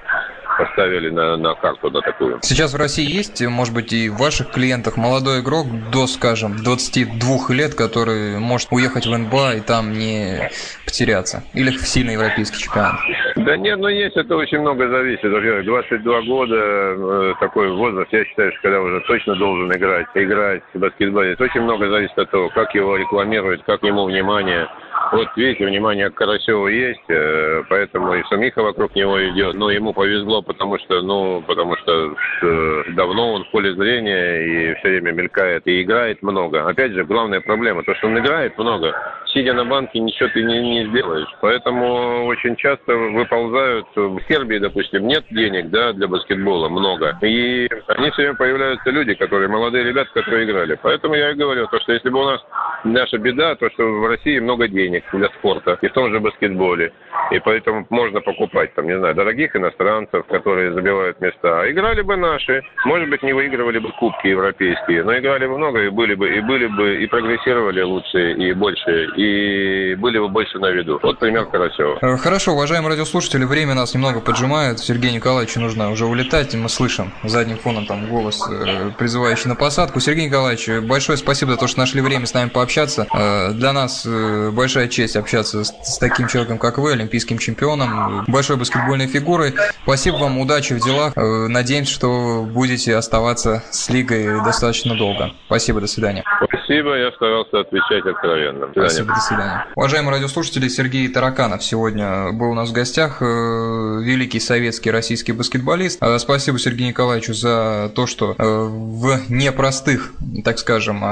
поставили 0.60 1.10
на, 1.10 1.36
на 1.36 1.54
карту 1.54 1.90
на 1.90 2.00
такую. 2.00 2.38
Сейчас 2.42 2.74
в 2.74 2.76
России 2.76 3.08
есть, 3.10 3.42
может 3.46 3.74
быть, 3.74 3.92
и 3.92 4.08
в 4.08 4.16
ваших 4.18 4.50
клиентах 4.50 4.96
молодой 4.96 5.40
игрок 5.40 5.66
до, 5.92 6.06
скажем, 6.06 6.56
22 6.56 7.54
лет, 7.54 7.74
который 7.74 8.38
может 8.38 8.68
уехать 8.70 9.06
в 9.06 9.16
НБА 9.16 9.54
и 9.56 9.60
там 9.60 9.92
не 9.92 10.50
потеряться? 10.84 11.42
Или 11.54 11.70
в 11.70 11.86
сильный 11.86 12.14
европейский 12.14 12.58
чемпионат? 12.58 12.96
Да 13.36 13.56
нет, 13.56 13.78
ну 13.78 13.88
есть, 13.88 14.16
это 14.16 14.36
очень 14.36 14.58
много 14.60 14.88
зависит. 14.88 15.22
22 15.22 16.22
года, 16.22 16.56
э, 16.56 17.34
такой 17.40 17.70
возраст, 17.70 18.12
я 18.12 18.24
считаю, 18.24 18.52
что 18.52 18.62
когда 18.62 18.80
уже 18.80 19.00
точно 19.06 19.36
должен 19.36 19.72
играть, 19.72 20.06
играть 20.14 20.62
в 20.74 20.78
баскетболе, 20.78 21.32
это 21.32 21.44
очень 21.44 21.62
много 21.62 21.88
зависит 21.88 22.18
от 22.18 22.30
того, 22.30 22.48
как 22.50 22.74
его 22.74 22.96
рекламируют, 22.96 23.62
как 23.64 23.82
ему 23.82 24.04
внимание. 24.04 24.68
Вот 25.12 25.28
видите, 25.36 25.66
внимание 25.66 26.08
к 26.08 26.14
Карасеву 26.14 26.68
есть, 26.68 27.08
э, 27.08 27.62
поэтому 27.68 28.14
и 28.14 28.22
Самиха 28.28 28.62
вокруг 28.62 28.94
него 28.94 29.20
идет. 29.30 29.54
Но 29.54 29.70
ему 29.70 29.92
повезло, 29.92 30.40
потому 30.40 30.78
что, 30.78 31.02
ну, 31.02 31.42
потому 31.46 31.76
что 31.78 32.14
э, 32.42 32.82
давно 32.90 33.32
он 33.32 33.44
в 33.44 33.50
поле 33.50 33.74
зрения 33.74 34.70
и 34.70 34.74
все 34.76 34.88
время 34.88 35.12
мелькает 35.12 35.66
и 35.66 35.82
играет 35.82 36.22
много. 36.22 36.68
Опять 36.68 36.92
же, 36.92 37.04
главная 37.04 37.40
проблема, 37.40 37.82
то, 37.82 37.94
что 37.96 38.06
он 38.06 38.18
играет 38.20 38.56
много, 38.56 38.94
сидя 39.32 39.52
на 39.54 39.64
банке, 39.64 39.98
ничего 39.98 40.28
ты 40.32 40.42
не, 40.42 40.60
не 40.60 40.86
сделаешь. 40.86 41.28
Поэтому 41.40 42.26
очень 42.26 42.56
часто 42.56 42.94
выползают, 42.94 43.86
в 43.94 44.20
Сербии, 44.28 44.58
допустим, 44.58 45.06
нет 45.06 45.24
денег, 45.30 45.70
да, 45.70 45.92
для 45.92 46.08
баскетбола 46.08 46.68
много. 46.68 47.18
И 47.22 47.68
они 47.88 48.10
все 48.10 48.22
время 48.22 48.36
появляются 48.36 48.90
люди, 48.90 49.14
которые, 49.14 49.48
молодые 49.48 49.84
ребята, 49.84 50.10
которые 50.14 50.44
играли. 50.44 50.78
Поэтому 50.82 51.14
я 51.14 51.30
и 51.30 51.34
говорю, 51.34 51.66
то, 51.66 51.80
что 51.80 51.92
если 51.92 52.08
бы 52.08 52.20
у 52.20 52.24
нас 52.24 52.40
наша 52.84 53.18
беда, 53.18 53.54
то, 53.56 53.70
что 53.70 53.84
в 53.84 54.06
России 54.06 54.38
много 54.38 54.68
денег 54.68 55.04
для 55.12 55.28
спорта, 55.38 55.78
и 55.80 55.88
в 55.88 55.92
том 55.92 56.12
же 56.12 56.20
баскетболе. 56.20 56.92
И 57.30 57.38
поэтому 57.38 57.86
можно 57.90 58.20
покупать, 58.20 58.74
там, 58.74 58.86
не 58.86 58.98
знаю, 58.98 59.14
дорогих 59.14 59.54
иностранцев, 59.54 60.26
которые 60.26 60.72
забивают 60.72 61.20
места. 61.20 61.62
А 61.62 61.70
играли 61.70 62.02
бы 62.02 62.16
наши, 62.16 62.62
может 62.84 63.08
быть, 63.08 63.22
не 63.22 63.32
выигрывали 63.32 63.78
бы 63.78 63.90
кубки 63.92 64.28
европейские, 64.28 65.04
но 65.04 65.16
играли 65.16 65.46
бы 65.46 65.58
много, 65.58 65.82
и 65.82 65.88
были 65.88 66.14
бы, 66.14 66.28
и 66.28 66.40
были 66.40 66.66
бы, 66.66 67.02
и 67.02 67.06
прогрессировали 67.06 67.82
лучше, 67.82 68.32
и 68.32 68.52
больше, 68.52 69.08
и 69.20 69.94
были 69.96 70.18
бы 70.18 70.28
больше 70.28 70.58
на 70.58 70.70
виду. 70.70 70.98
Вот 71.02 71.18
пример 71.18 71.44
Карасева. 71.46 71.98
Э, 72.00 72.16
хорошо, 72.16 72.52
уважаемые 72.52 72.90
радиослушатели, 72.90 73.44
время 73.44 73.74
нас 73.74 73.92
немного 73.92 74.20
поджимает. 74.20 74.80
Сергею 74.80 75.12
Николаевичу 75.12 75.60
нужно 75.60 75.90
уже 75.90 76.06
улетать, 76.06 76.54
и 76.54 76.56
мы 76.56 76.70
слышим 76.70 77.12
задним 77.24 77.58
фоном 77.58 77.84
там 77.84 78.08
голос, 78.08 78.42
э, 78.50 78.92
призывающий 78.96 79.48
на 79.48 79.56
посадку. 79.56 80.00
Сергей 80.00 80.26
Николаевич, 80.26 80.70
большое 80.88 81.18
спасибо 81.18 81.52
за 81.52 81.58
то, 81.58 81.66
что 81.66 81.80
нашли 81.80 82.00
время 82.00 82.26
с 82.26 82.32
нами 82.32 82.48
пообщаться. 82.48 83.06
Э, 83.12 83.52
для 83.52 83.74
нас 83.74 84.06
большая 84.52 84.88
честь 84.88 85.16
общаться 85.16 85.64
с, 85.64 85.74
с 85.82 85.98
таким 85.98 86.26
человеком, 86.26 86.58
как 86.58 86.78
вы, 86.78 86.92
олимпийским 86.92 87.36
чемпионом, 87.36 88.24
большой 88.26 88.56
баскетбольной 88.56 89.06
фигурой. 89.06 89.54
Спасибо 89.82 90.16
вам, 90.16 90.38
удачи 90.38 90.72
в 90.72 90.82
делах. 90.82 91.12
Надеемся, 91.16 91.92
что 91.92 92.42
будете 92.50 92.96
оставаться 92.96 93.62
с 93.70 93.90
лигой 93.90 94.42
достаточно 94.44 94.94
долго. 94.96 95.32
Спасибо, 95.46 95.80
до 95.80 95.86
свидания. 95.86 96.24
Спасибо, 96.70 96.96
я 96.96 97.10
старался 97.10 97.58
отвечать 97.58 98.06
откровенно. 98.06 98.68
До 98.68 98.82
Спасибо, 98.86 99.12
до 99.12 99.20
свидания. 99.20 99.66
Уважаемые 99.74 100.12
радиослушатели, 100.12 100.68
Сергей 100.68 101.08
Тараканов 101.08 101.64
сегодня 101.64 102.30
был 102.30 102.52
у 102.52 102.54
нас 102.54 102.68
в 102.68 102.72
гостях, 102.72 103.20
э, 103.20 103.24
великий 103.24 104.38
советский 104.38 104.92
российский 104.92 105.32
баскетболист. 105.32 106.00
Э, 106.00 106.16
спасибо 106.20 106.60
Сергею 106.60 106.90
Николаевичу 106.90 107.34
за 107.34 107.90
то, 107.96 108.06
что 108.06 108.36
э, 108.38 108.44
в 108.44 109.18
непростых, 109.28 110.12
так 110.44 110.60
скажем, 110.60 111.02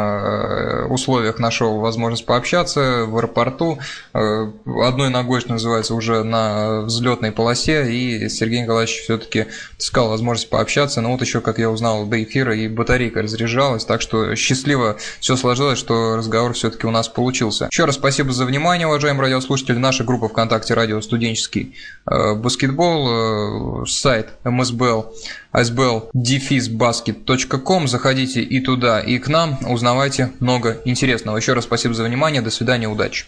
условиях 0.93 1.41
нашел 1.41 1.81
возможность 1.81 2.25
пообщаться 2.25 3.07
в 3.09 3.17
аэропорту. 3.17 3.81
Одной 4.13 5.11
ногой, 5.11 5.41
что 5.41 5.51
называется, 5.55 5.97
уже 5.97 6.23
на 6.23 6.83
взлетной 6.83 7.33
полосе, 7.33 7.91
и 7.91 8.29
Сергей 8.29 8.63
Николаевич 8.63 9.01
все-таки 9.01 9.47
искал 9.77 10.09
возможность 10.11 10.51
пообщаться. 10.51 11.01
Но 11.01 11.11
вот 11.11 11.21
еще, 11.21 11.41
как 11.41 11.59
я 11.59 11.69
узнал 11.69 12.07
до 12.07 12.23
эфира, 12.23 12.55
и 12.55 12.69
батарейка 12.69 13.23
разряжалась, 13.23 13.85
так 13.85 14.01
что 14.01 14.37
счастливо 14.37 14.99
все 15.19 15.35
сложилось, 15.35 15.48
что 15.55 16.17
разговор 16.17 16.53
все-таки 16.53 16.87
у 16.87 16.91
нас 16.91 17.09
получился. 17.09 17.69
Еще 17.71 17.85
раз 17.85 17.97
спасибо 17.97 18.33
за 18.33 18.45
внимание, 18.45 18.87
уважаемые 18.87 19.23
радиослушатели. 19.23 19.77
Наша 19.77 20.05
группа 20.05 20.29
ВКонтакте 20.29 20.75
«Радио 20.75 21.01
Студенческий 21.01 21.75
э, 22.11 22.35
баскетбол», 22.35 23.83
э, 23.83 23.87
сайт 23.87 24.29
MSBL, 24.45 25.07
sbl-basket.com. 25.53 27.89
Заходите 27.89 28.43
и 28.43 28.61
туда, 28.61 29.01
и 29.01 29.19
к 29.19 29.29
нам, 29.29 29.59
узнавайте 29.67 30.33
много 30.41 30.81
интересного. 30.85 31.37
Еще 31.37 31.55
раз 31.55 31.65
спасибо 31.65 31.95
за 31.95 32.05
внимание, 32.05 32.43
до 32.43 32.51
свидания, 32.51 32.89
удачи. 32.89 33.27